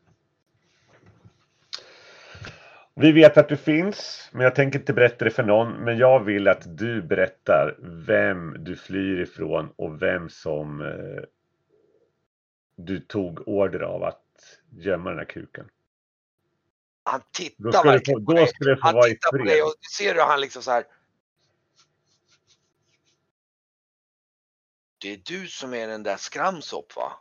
[2.95, 5.71] Vi vet att du finns, men jag tänker inte berätta det för någon.
[5.71, 11.23] Men jag vill att du berättar vem du flyr ifrån och vem som eh,
[12.75, 14.23] du tog order av att
[14.69, 15.69] gömma den här kuken.
[17.03, 18.51] Han tittar du verkligen på då dig.
[18.59, 20.83] du Han tittar på dig och ser du han liksom så här.
[25.01, 27.13] Det är du som är den där skramsopp va?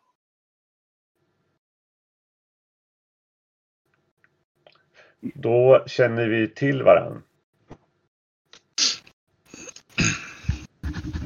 [5.20, 7.22] Då känner vi till varann.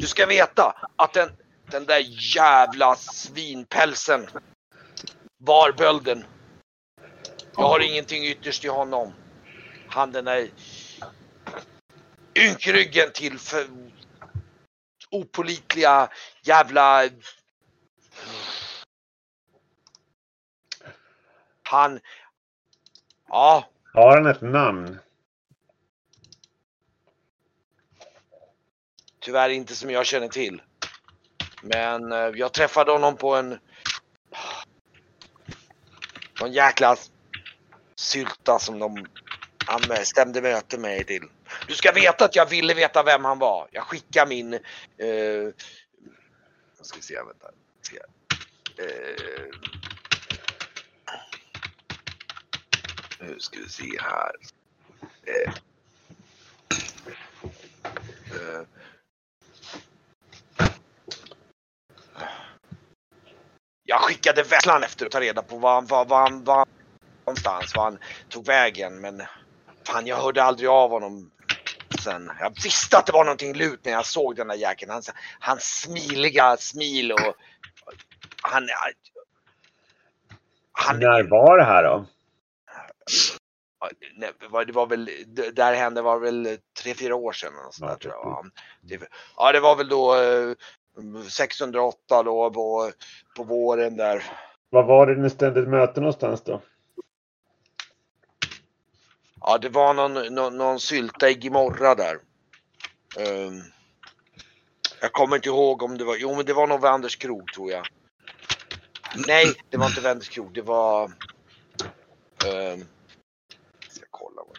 [0.00, 1.30] Du ska veta att den,
[1.70, 2.04] den där
[2.36, 4.26] jävla svinpälsen
[5.38, 6.24] var bölden.
[7.56, 9.12] Jag har ingenting ytterst i honom.
[9.88, 10.50] Han den där
[12.38, 13.66] ynkryggen till för
[15.12, 16.08] opolitliga
[16.42, 17.08] jävla...
[21.62, 22.00] Han...
[23.28, 24.98] Ja, Har han ett namn?
[29.20, 30.62] Tyvärr inte som jag känner till.
[31.62, 33.58] Men eh, jag träffade honom på en...
[36.40, 36.96] Någon jäkla
[37.96, 39.06] sylta som de
[40.04, 41.22] stämde möte med mig till.
[41.66, 43.68] Du ska veta att jag ville veta vem han var.
[43.72, 44.54] Jag skickade min...
[44.54, 45.08] Eh,
[46.78, 47.50] jag ska se, vänta.
[47.82, 47.96] Se.
[48.78, 49.48] Eh,
[53.20, 54.32] nu ska vi se här.
[55.26, 55.52] Eh,
[58.32, 58.66] eh,
[63.84, 66.66] Jag skickade vässlan efter att ta reda på var han var, var, han var
[67.26, 67.98] någonstans, var han
[68.28, 69.00] tog vägen.
[69.00, 69.22] Men
[69.86, 71.30] fan, jag hörde aldrig av honom
[72.02, 72.30] sen.
[72.40, 74.90] Jag visste att det var någonting lut när jag såg den där jäkeln.
[74.90, 77.34] Hans, hans smiliga smil och
[78.42, 78.68] han...
[80.72, 82.06] Han, När var det här då?
[84.66, 87.52] det var väl, det där hände var väl tre, fyra år sedan.
[87.70, 88.46] Sånt där, tror jag.
[89.36, 90.54] Ja, det var väl då eh,
[91.28, 92.90] 608 då på,
[93.36, 94.22] på våren där.
[94.70, 96.60] Var var det ni ställde ett möte någonstans då?
[99.44, 102.18] Ja, det var någon, någon, någon sylta i Gimorra där.
[103.18, 103.62] Um,
[105.00, 107.70] jag kommer inte ihåg om det var, jo men det var nog Vanders krog tror
[107.70, 107.86] jag.
[109.26, 111.04] Nej, det var inte Vanders krog, det var...
[111.04, 112.88] Um,
[113.88, 114.56] ska jag kolla vad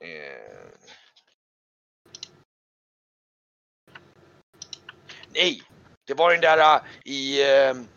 [0.00, 0.70] Ehm.
[5.34, 5.62] Nej,
[6.04, 7.88] det var den där äh, i, ehm,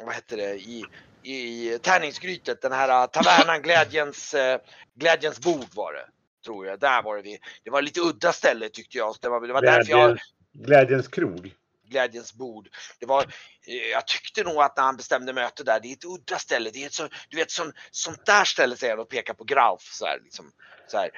[0.00, 0.84] vad hette det, i,
[1.24, 4.60] i tärningsgrytet, den här äh, tavernan Glädjens, äh,
[4.94, 6.06] Glädjens bord var det.
[6.44, 7.38] Tror jag, där var det vi.
[7.64, 9.14] Det var lite udda ställe tyckte jag.
[9.20, 10.20] Det var, det var därför jag, Glädjens,
[10.52, 11.54] glädjens krog?
[11.88, 12.68] Glädjens bord.
[13.00, 16.04] Det var, eh, jag tyckte nog att när han bestämde möte där, det är ett
[16.04, 16.70] udda ställe.
[16.72, 19.44] Det är ett så, du vet, sån, sånt där ställe säger han och pekar på
[19.44, 20.52] Grauf så här, liksom,
[20.86, 21.10] så här.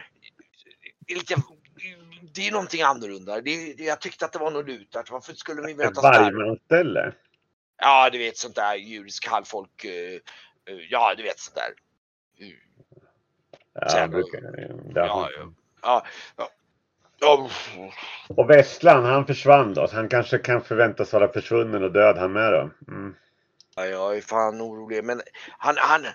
[1.07, 1.35] Det är Lite,
[2.35, 3.41] det är någonting annorlunda.
[3.41, 5.11] Det, jag tyckte att det var något lutat.
[5.11, 6.21] Varför skulle vi Ett mötas där?
[6.21, 7.13] vargmanställe?
[7.77, 9.85] Ja, du vet sånt där djurisk halvfolk.
[9.85, 10.15] eh,
[10.69, 11.71] eh, Ja, du vet sånt där.
[13.73, 14.41] Ja, Sen- brukar,
[14.95, 15.53] Ja, ja.
[15.83, 16.07] Ja,
[16.37, 16.51] ja.
[17.21, 17.51] ja.
[18.29, 19.89] Och Vesslan, han försvann då.
[19.89, 22.71] Så han kanske kan förväntas vara försvunnen och död han med då.
[22.89, 23.15] Mm.
[23.77, 25.05] Ja, jag är fan orolig.
[25.05, 25.23] Men
[25.59, 26.07] han, han,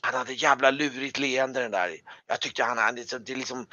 [0.00, 1.90] han hade jävla lurigt leende den där.
[2.26, 3.66] Jag tyckte han hade det, det liksom.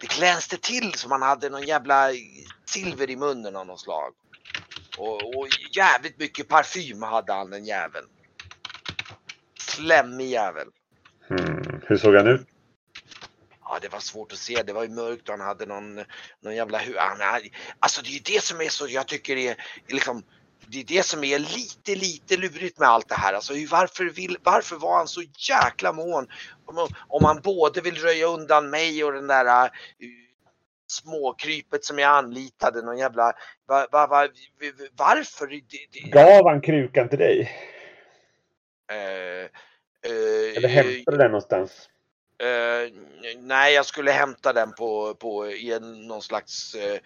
[0.00, 2.08] Det glänste till som han hade någon jävla
[2.64, 4.12] silver i munnen av något slag.
[5.00, 8.06] Och, och jävligt mycket parfym hade han den jäveln.
[9.60, 10.68] Slemmig jävel.
[11.30, 11.80] Mm.
[11.86, 12.46] Hur såg han ut?
[13.64, 14.62] Ja, det var svårt att se.
[14.62, 15.96] Det var ju mörkt och han hade någon,
[16.40, 19.36] någon jävla hu- han, hade- Alltså det är ju det som är så, jag tycker
[19.36, 19.56] det är
[19.88, 20.22] liksom,
[20.66, 23.32] det är det som är lite, lite lurigt med allt det här.
[23.32, 26.26] Alltså varför, vill, varför var han så jäkla mån
[26.66, 29.70] om, om han både vill röja undan mig och den där uh,
[30.90, 33.32] småkrypet som jag anlitade, någon jävla,
[33.66, 34.28] va, va, va,
[34.96, 35.46] varför?
[35.46, 35.62] Det,
[35.92, 37.50] det, Gav han krukan till dig?
[38.90, 39.44] eh,
[40.10, 41.88] eh, Eller hämtade du den någonstans?
[42.38, 42.92] Eh,
[43.38, 46.74] nej, jag skulle hämta den på, på i en, någon slags...
[46.74, 46.98] Uh,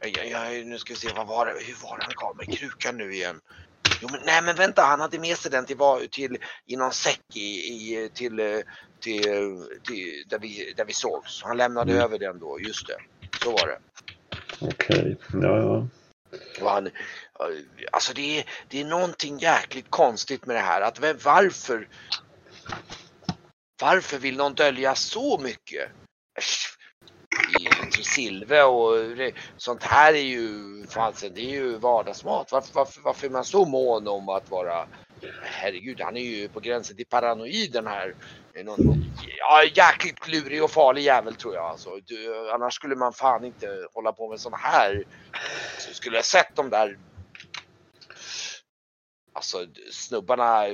[0.00, 1.52] jag, jag, nu ska vi se, vad var det?
[1.52, 3.40] Hur var det han gav mig krukan nu igen?
[4.00, 5.78] Jo, men, nej, men vänta, han hade med sig den till,
[6.10, 8.58] till i någon säck i, i, till, eh,
[9.00, 9.22] till,
[9.84, 11.42] till där, vi, där vi sågs.
[11.42, 12.04] Han lämnade Mm.
[12.04, 12.96] över den då, just det.
[13.42, 13.78] Så var det.
[14.60, 15.86] Okej, ja, ja.
[16.60, 16.90] Och han,
[17.92, 20.80] alltså det är, det är någonting jäkligt konstigt med det här.
[20.80, 21.88] Att varför?
[23.82, 25.90] Varför vill någon dölja så mycket?
[26.38, 26.76] Äsch,
[28.04, 28.94] silver och
[29.56, 30.46] sånt här är ju,
[30.88, 32.52] fan, det är ju vardagsmat.
[32.52, 34.86] Varför, varför, varför är man så mån om att vara
[35.42, 38.14] Herregud, han är ju på gränsen till paranoid den här.
[38.54, 39.04] Eh, någon,
[39.38, 41.64] ja, jäkligt klurig och farlig jävel tror jag.
[41.64, 45.04] Alltså, du, annars skulle man fan inte hålla på med sån här.
[45.78, 46.98] Så skulle jag sett de där
[49.32, 50.64] Alltså snubbarna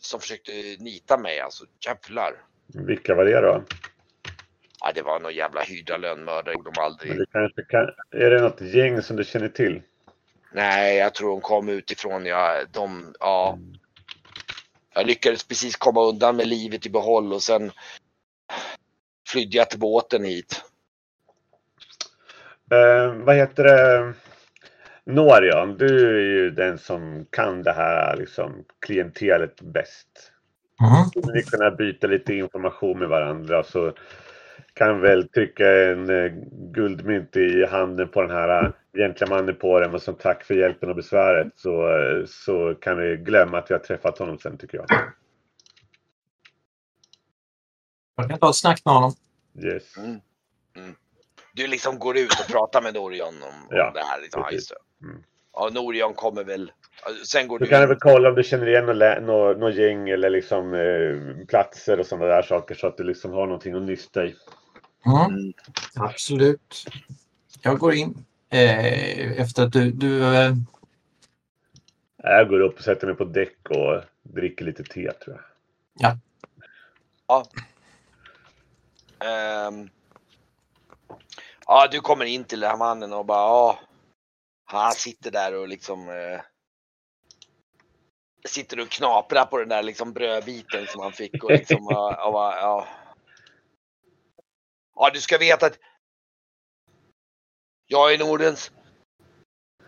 [0.00, 2.32] som försökte nita mig, alltså jävlar.
[2.66, 3.64] Vilka var det då?
[4.80, 7.18] Ja, det var någon jävla hyrda lönnmördare, de aldrig.
[7.18, 7.90] Det kanske kan...
[8.10, 9.82] Är det något gäng som du känner till?
[10.52, 12.26] Nej, jag tror de kom utifrån.
[12.26, 13.58] Ja, de, ja.
[14.94, 17.72] Jag lyckades precis komma undan med livet i behåll och sen
[19.28, 20.62] flydde jag till båten hit.
[22.70, 24.12] Eh, vad heter det?
[25.04, 30.32] Norion, du är ju den som kan det här liksom, klientelet bäst.
[30.80, 31.04] Mhm.
[31.04, 33.92] Skulle ni kunna byta lite information med varandra så
[34.74, 39.94] kan väl trycka en eh, guldmynt i handen på den här eh, gentlemannen på den
[39.94, 43.74] och som tack för hjälpen och besväret så, eh, så kan vi glömma att vi
[43.74, 44.86] har träffat honom sen tycker jag.
[48.16, 49.12] Jag kan ta ett snack med honom.
[49.62, 49.96] Yes.
[49.96, 50.20] Mm.
[50.76, 50.94] Mm.
[51.52, 54.20] Du liksom går ut och pratar med Norion om, Ja, om det här.
[54.20, 54.40] Liksom.
[54.40, 54.72] Ja, precis.
[55.02, 55.22] Mm.
[55.52, 56.72] Ja, Norion kommer väl.
[57.26, 58.86] Sen går Du du kan väl kolla om du känner igen
[59.26, 63.32] något, något gäng eller liksom eh, platser och sådana där saker så att du liksom
[63.32, 64.34] har någonting att nysta i.
[65.06, 65.26] Mm.
[65.26, 65.52] Mm.
[65.94, 66.84] Absolut.
[67.62, 69.90] Jag går in eh, efter att du...
[69.90, 70.54] du eh,
[72.16, 76.16] Jag går upp och sätter mig på däck och dricker lite te tror jag.
[79.24, 79.88] Ehm,
[81.66, 83.78] ja, du kommer in till den här mannen och bara ja.
[84.64, 86.40] Han sitter där och liksom eh,
[88.48, 92.32] sitter och knaprar på den där liksom brödbiten som han fick och liksom ja, och
[92.32, 92.86] bara, ja.
[95.02, 95.78] Ja, du ska veta att
[97.86, 98.70] jag är Nordens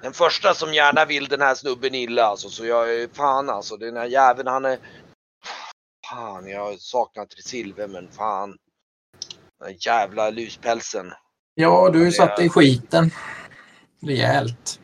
[0.03, 3.77] den första som gärna vill den här snubben illa alltså, så jag är fan alltså
[3.77, 4.79] den här jäveln han är
[6.11, 8.57] Fan, jag saknar Tresilver men fan.
[9.61, 11.13] Den jävla luspälsen.
[11.55, 13.11] ja, du det- satt i skiten.
[14.01, 14.81] Rejält.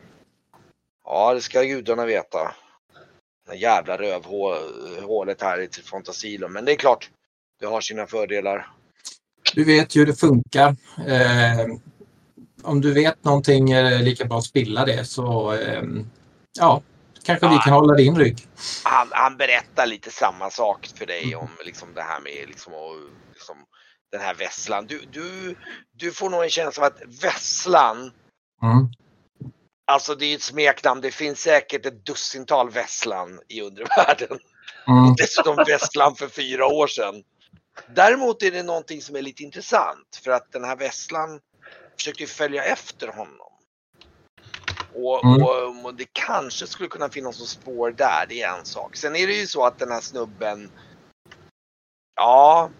[1.04, 2.54] Ja, det ska gudarna veta.
[3.46, 6.52] Det jävla rövhålet här i Fontasilum.
[6.52, 7.10] Men det är klart,
[7.60, 8.70] det har sina fördelar.
[9.54, 10.76] Du vet ju hur det funkar.
[11.06, 11.66] Eh,
[12.62, 15.82] om du vet någonting är det lika bra att spilla det så eh,
[16.58, 16.82] ja,
[17.22, 17.60] kanske vi Ja.
[17.64, 18.46] kan hålla din rygg.
[18.82, 22.94] Han, han berättar lite samma sak för dig om liksom det här med liksom, och,
[23.32, 23.56] liksom,
[24.12, 24.86] den här vesslan.
[24.86, 25.56] Du, du,
[25.98, 28.12] du får nog en känsla av att vesslan,
[28.62, 28.88] Mm.
[29.86, 31.00] alltså det är ett smeknamn.
[31.00, 34.38] Det finns säkert ett dussintal vesslan i undervärlden.
[34.88, 35.14] Mm.
[35.18, 37.14] Dessutom Vesslan för fyra år sedan.
[37.86, 41.40] Däremot är det någonting som är lite intressant för att den här Vesslan
[41.96, 43.52] försökte följa efter honom.
[44.94, 45.42] Och, Mm.
[45.42, 48.96] och, och det kanske skulle kunna finnas något spår där, det är en sak.
[48.96, 50.70] Sen är det ju så att den här snubben,
[52.16, 52.70] ja,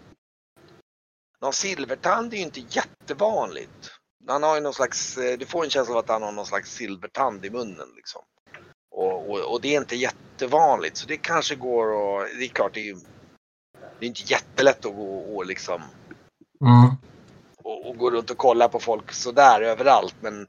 [1.41, 3.91] någon silvertand är ju inte jättevanligt.
[4.27, 6.45] Han har ju någon slags, eh, du får en känsla av att han har någon
[6.45, 8.21] slags silvertand i munnen liksom.
[8.91, 12.73] Och, och, och det är inte jättevanligt så det kanske går och det är klart
[12.73, 12.97] det är ju
[13.99, 15.81] det är inte jättelätt att gå och liksom
[16.61, 16.89] Mm.
[17.63, 20.41] och, och gå runt och kolla på folk sådär överallt men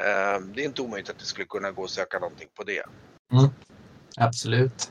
[0.00, 2.82] eh, det är inte omöjligt att du skulle kunna gå och söka någonting på det.
[4.16, 4.90] Absolut.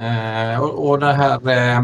[0.00, 1.82] Eh, och, och det här eh,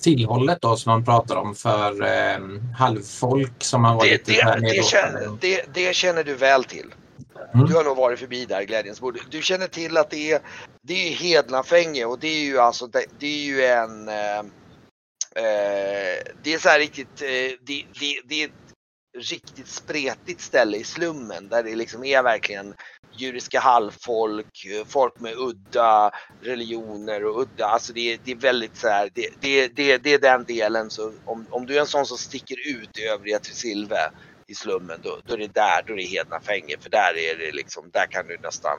[0.00, 2.38] tillhållet då som man pratar om för eh,
[2.78, 4.86] halvfolk som har Det, varit det, här det, nedåt.
[4.86, 6.94] känner, det, det känner du väl till.
[7.54, 7.66] Mm.
[7.66, 9.18] Du har nog varit förbi där, Glädjens bord.
[9.30, 10.40] Du känner till att det är,
[10.82, 14.38] det är Hednafänge och det är ju alltså, det, det är ju en eh,
[15.34, 18.52] eh, det är så här riktigt, eh, det, det, det är ett
[19.30, 22.74] riktigt spretigt ställe i slummen där det liksom är verkligen
[23.16, 26.10] judiska halvfolk, folk med udda
[26.42, 30.14] religioner och udda, alltså det är, det är väldigt så här, det, det, det, det
[30.14, 33.38] är den delen så om, om du är en sån som sticker ut i övriga
[33.38, 34.10] Tresilve
[34.46, 37.52] i slummen då, då är det där, då är det Hednafänge för där är det
[37.52, 38.78] liksom, där kan du nästan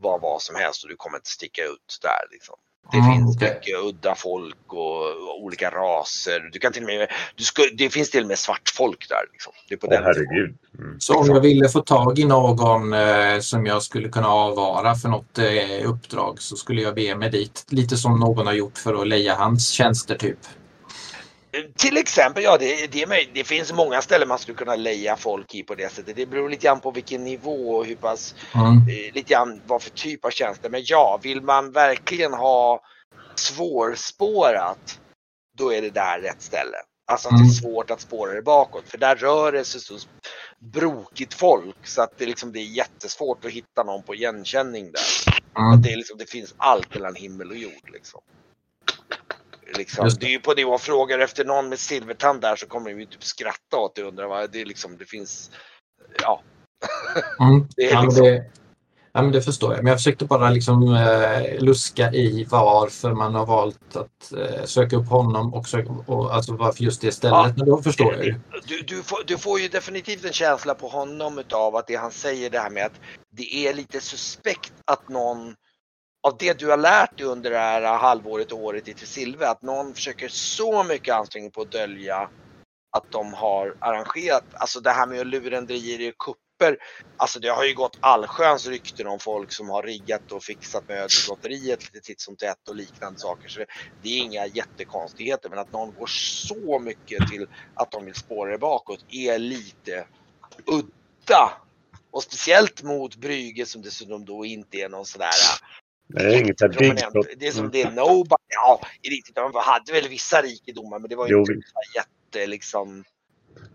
[0.00, 2.54] vara vad som helst och du kommer inte sticka ut där liksom.
[2.92, 3.54] Det Mm, finns okej.
[3.54, 6.50] mycket udda folk och, olika raser.
[6.52, 9.22] Du kan till och med, du ska, det finns till och med svart folk där.
[9.32, 9.52] Liksom.
[9.68, 10.56] Det är på Åh den herregud.
[10.78, 11.00] Mm.
[11.00, 15.08] Så om jag ville få tag i någon eh, som jag skulle kunna avvara för
[15.08, 17.64] något eh, uppdrag så skulle jag be mig dit.
[17.68, 20.38] Lite som någon har gjort för att leja hans tjänster typ.
[21.76, 23.30] Till exempel, ja det, det, möjligt.
[23.34, 26.16] det finns många ställen man skulle kunna leja folk i på det sättet.
[26.16, 28.76] Det beror lite grann på vilken nivå och hur pass, Mm.
[28.76, 30.70] eh, lite grann vad för typ av tjänster.
[30.70, 32.80] Men ja, vill man verkligen ha
[33.34, 35.00] svårspårat,
[35.58, 36.76] då är det där rätt ställe.
[37.06, 37.48] Alltså att det Mm.
[37.50, 38.84] är svårt att spåra det bakåt.
[38.88, 39.98] För där rör det sig så
[40.58, 45.34] brokigt folk så att det, liksom, det är jättesvårt att hitta någon på igenkänning där.
[45.58, 45.72] Mm.
[45.72, 47.90] Att det, är liksom, det finns allt mellan himmel och jord.
[47.92, 48.20] Liksom.
[49.76, 52.90] Liksom, Just det är ju på nivå, frågar efter någon med silvertand där så kommer
[52.90, 55.50] de ju typ skratta åt det och undra vad det är liksom, det finns,
[56.22, 56.42] ja.
[57.40, 57.68] Mm.
[57.76, 58.50] Det är ja, liksom- det,
[59.12, 59.84] ja, men det förstår jag.
[59.84, 64.96] Men jag försökte bara liksom eh, luska i varför man har valt att eh, söka
[64.96, 67.36] upp honom och, söka, och alltså varför just det stället.
[67.36, 67.52] Ja.
[67.56, 68.40] Men då förstår jag ju.
[68.66, 72.10] Du, du, får, du får ju definitivt en känsla på honom utav att det han
[72.10, 73.00] säger det här med att
[73.36, 75.54] det är lite suspekt att någon
[76.22, 79.62] av det du har lärt dig under det här halvåret och året i Silve, att
[79.62, 82.30] någon försöker så mycket ansträngning på att dölja
[82.96, 86.76] att de har arrangerat, alltså det här med lurendrejerier och kupper.
[87.16, 90.98] Alltså det har ju gått allsköns rykten om folk som har riggat och fixat med
[90.98, 93.48] Ödeslotteriet lite titt som tätt och liknande saker.
[93.48, 93.66] Så det,
[94.02, 98.50] det är inga jättekonstigheter men att någon går så mycket till att de vill spåra
[98.50, 100.06] det bakåt är lite
[100.66, 101.52] udda.
[102.10, 105.30] Och speciellt mot Brygge som dessutom då inte är någon sådär
[106.14, 107.14] det är inget prominent.
[107.36, 107.72] Det är som Mm.
[107.72, 108.36] det är nobody.
[108.48, 109.34] Ja, i riktigt.
[109.34, 111.52] De hade väl vissa rikedomar men det var ju inte
[111.94, 113.04] jätte liksom.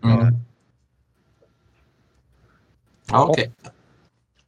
[0.04, 0.34] Mm.
[3.12, 3.52] Ja, okej.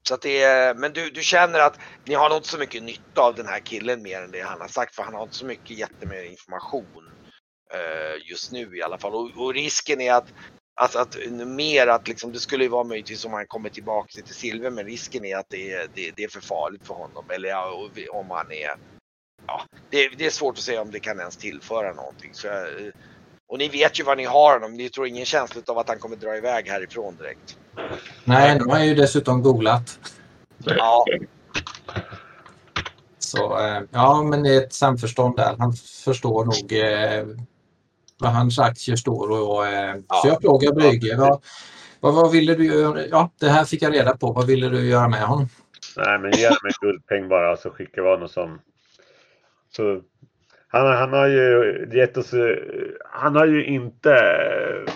[0.08, 2.84] Så att det är, men du, du känner att ni har nog inte så mycket
[2.84, 5.36] nytta av den här killen mer än det han har sagt för han har inte
[5.36, 7.12] så mycket jättemer information
[7.74, 9.14] eh, just nu i alla fall.
[9.16, 10.34] Och, och risken är att,
[10.80, 14.36] att, att mer att liksom, det skulle ju vara möjligtvis om han kommer tillbaka till
[14.36, 17.50] silver men risken är att det är, det, det är för farligt för honom eller
[17.50, 18.76] ja, om han är
[19.48, 22.30] Ja, det, det är svårt att säga om det kan ens tillföra någonting.
[22.34, 22.92] Så, jag-
[23.48, 24.74] och ni vet ju vad ni har honom.
[24.74, 27.58] Ni tror ingen känsla av att han kommer dra iväg härifrån direkt.
[28.24, 30.00] Nej, de har ju dessutom googlat.
[30.58, 31.06] Ja,
[33.20, 35.56] Så eh, ja, men det är ett samförstånd där.
[35.60, 35.74] Han
[36.06, 37.28] förstår nog eh,
[38.20, 40.16] vad hans aktier står och eh, Ja.
[40.22, 41.16] så jag frågar Brygge.
[41.18, 41.44] Vad,
[42.00, 43.06] vad, vad ville du göra?
[43.06, 44.32] Ja, det här fick jag reda på.
[44.32, 45.48] Vad ville du göra med honom?
[45.98, 48.60] Nej, men ge dem en guldpeng bara så skickar vi honom som...
[49.76, 50.02] Så,
[50.68, 52.34] han, han har ju gett oss...
[53.12, 54.94] Han har ju inte eh,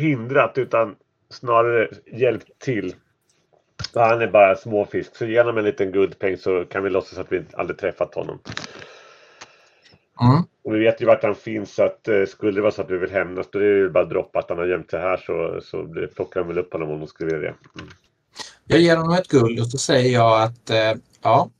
[0.00, 0.96] hindrat utan
[1.30, 2.94] snarare hjälpt till.
[3.92, 5.16] Så han är bara småfisk.
[5.16, 8.38] Så genom en liten guldpeng så kan vi låtsas att vi aldrig träffat honom.
[10.22, 10.42] Mm.
[10.64, 12.90] Och vi vet ju vart han finns så att eh, skulle det vara så att
[12.90, 15.00] vi vill hämnas då är det ju bara att droppa att han har gömt sig
[15.00, 17.80] här så, så blir- plockar de väl upp honom om de skulle vilja det.
[17.80, 17.92] Mm.
[18.66, 20.92] Jag ger honom ett guld och så säger jag att eh,
[21.22, 21.50] ja,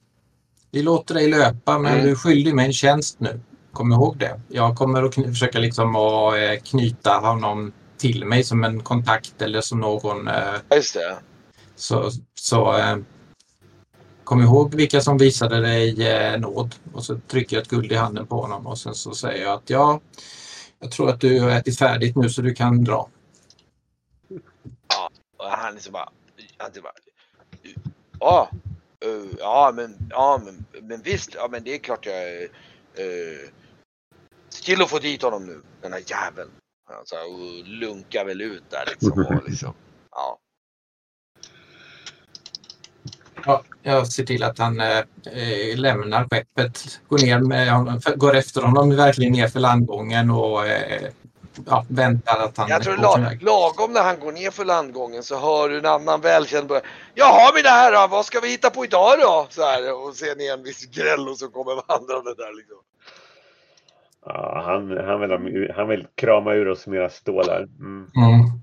[0.70, 2.04] vi låter dig löpa men Mm.
[2.04, 3.40] du är skyldig mig en tjänst nu.
[3.72, 4.40] Kom ihåg det.
[4.48, 9.42] Jag kommer att kny- försöka liksom att eh, knyta honom till mig som en kontakt
[9.42, 10.34] eller som någon eh,
[10.74, 11.16] just det.
[11.76, 12.96] Så, så eh,
[14.30, 16.74] kom ihåg vilka som visade dig eh, nåd.
[16.92, 19.52] Och så trycker jag ett guld i handen på honom och sen så säger jag
[19.52, 20.00] att ja,
[20.78, 23.08] jag tror att du har ätit färdigt nu så du kan dra.
[25.38, 26.08] Och han liksom bara,
[26.56, 26.92] han typ bara,
[28.20, 28.50] ja,
[29.04, 32.48] eh, ja men, ja men, men visst, ja men det är klart jag,
[34.48, 36.50] se till att få dit honom nu, den här jäveln.
[36.90, 39.74] Alltså, och lunkar väl ut där liksom och liksom,
[40.10, 40.38] ja.
[43.46, 48.36] Ja, jag ser till att han eh, eh, lämnar skeppet, går, ner med honom, går
[48.36, 51.10] efter honom verkligen ner för landgången och eh,
[51.66, 55.38] ja, väntar att han Jag tror lag, lagom när han går ner för landgången så
[55.38, 56.82] hör du en annan välkänd börja.
[57.14, 59.46] Jaha mina herrar, vad ska vi hitta på idag då?
[59.50, 62.76] Så här, och ser ni en viss Grello som kommer vandrande där liksom.
[64.26, 67.60] Ja, han, han, vill, ha- han vill krama ur oss mera stålar.
[67.60, 68.10] Mm.
[68.16, 68.60] Mm.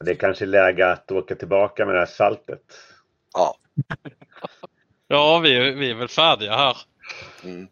[0.00, 2.62] Det är kanske läge att åka tillbaka med det här saltet.
[3.34, 3.54] Ja.
[5.10, 6.76] Ja, vi, vi är väl färdiga här.
[7.44, 7.68] Mm.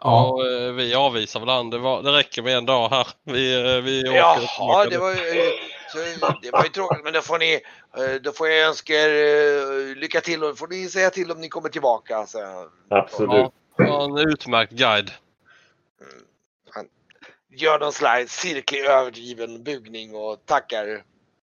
[0.00, 1.70] Ja, Och, eh, vi avvisar väl han.
[1.70, 3.06] Det, var, det räcker med en dag här.
[3.22, 5.52] Vi, eh, vi åker Jaha, tillbaka det var, ju,
[5.88, 5.98] så,
[6.42, 7.60] det var ju tråkigt men då får ni,
[7.96, 11.48] eh, då får jag önska er lycka till och får ni säga till om ni
[11.48, 12.26] kommer tillbaka.
[12.26, 13.52] Så, mm, Absolut.
[13.76, 15.10] Ja, en utmärkt guide.
[16.70, 16.88] han
[17.50, 21.02] gör någon slags cirklig överdriven bugning och tackar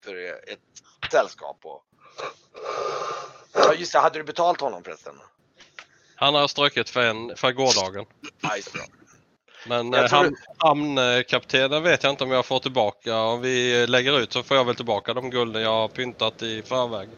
[0.03, 0.15] för
[0.51, 0.59] ett
[1.11, 1.59] sällskap.
[1.63, 1.86] Och...
[3.53, 5.13] Ja just det, hade du betalt honom förresten?
[6.15, 8.05] Han har strukit för, en, för gårdagen.
[8.55, 8.79] Just det.
[9.67, 13.17] Men Jag eh, ham, hamnkaptenen vet jag inte om jag får tillbaka.
[13.17, 16.61] Om vi lägger ut så får jag väl tillbaka de gulden jag har pyntat i
[16.61, 17.09] förväg.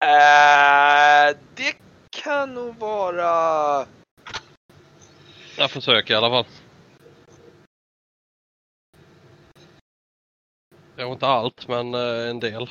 [0.00, 1.74] Eh, det
[2.10, 3.86] kan nog vara...
[5.56, 6.46] Jag försöker i alla fall.
[10.96, 12.70] Jag har inte allt, men eh, en del.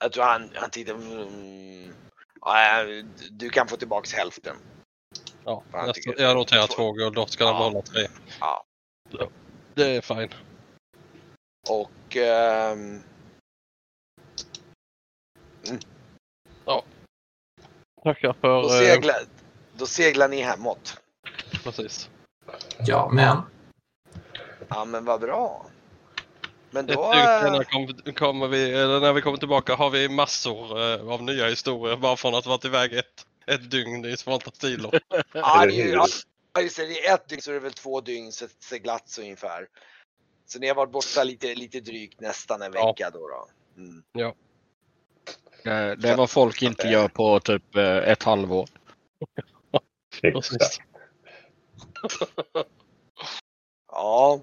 [0.00, 0.94] Jag tror han, han tittar...
[0.94, 1.94] Mm,
[2.40, 2.84] ja,
[3.30, 4.56] du kan få tillbaks hälften.
[5.44, 7.52] Ja, nästa, tycker- jag noterar två guld, då ska Ja.
[7.52, 8.06] behålla tre.
[8.40, 8.64] Ja.
[9.74, 10.28] Det är fine.
[11.68, 12.16] Och...
[12.16, 13.02] ehm,
[18.02, 18.62] Tackar för...
[18.62, 19.16] Då eh, seglar,
[19.76, 21.00] då seglar ni hemåt.
[21.64, 22.10] precis.
[22.78, 23.36] Ja, men.
[24.68, 25.66] Ja men vad bra.
[26.70, 27.12] Men Ett då...
[27.12, 31.22] dygn eh, kom, kommer vi, eller när vi kommer tillbaka har vi massor eh, av
[31.22, 34.90] nya historier bara från att varit iväg ett, ett dygn i Svanta Stilo.
[35.32, 35.96] Ja, det är
[36.52, 39.66] ja, just det, är ett dygn så är det väl två dygn se- seglats ungefär.
[40.46, 42.86] Så ni har varit borta lite, lite drygt nästan en Ja.
[42.86, 43.28] vecka då.
[43.28, 43.48] då.
[43.76, 44.02] Mm.
[45.62, 48.68] Det, det är vad folk inte gör på typ eh, ett halvår.
[53.92, 54.40] Ja.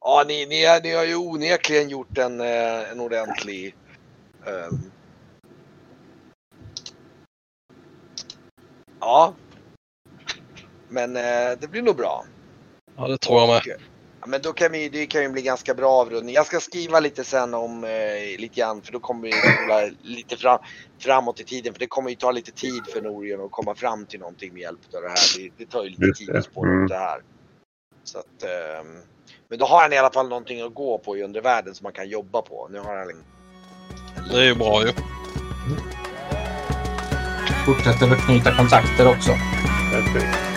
[0.00, 3.76] Ja, ni, ni, ni har ju onekligen gjort en, eh, en ordentlig...
[4.46, 4.90] ehm,
[9.00, 9.34] ja.
[10.88, 12.24] Men eh, det blir nog bra.
[12.96, 13.76] Ja, det tror jag med.
[13.76, 13.82] Och,
[14.20, 16.34] Ja, men då kan vi, det kan ju bli ganska bra avrundning.
[16.34, 20.36] Jag ska skriva lite sen om eh, lite grann för då kommer vi spola lite
[20.36, 20.58] fram,
[20.98, 24.06] framåt i tiden för det kommer ju ta lite tid för Norgen att komma fram
[24.06, 25.38] till någonting med hjälp av det här.
[25.38, 26.84] Det, det tar ju lite tid att spåra Mm.
[26.84, 27.22] upp det här.
[28.04, 29.02] Så att, ehm,
[29.50, 31.92] men då har han i alla fall någonting att gå på i undervärlden som man
[31.92, 32.68] kan jobba på.
[32.70, 33.24] Nu har han en,
[34.30, 34.92] Det är ju bra ju.
[37.66, 39.30] Fortsätter att knyta kontakter också.
[39.92, 40.49] Perfekt.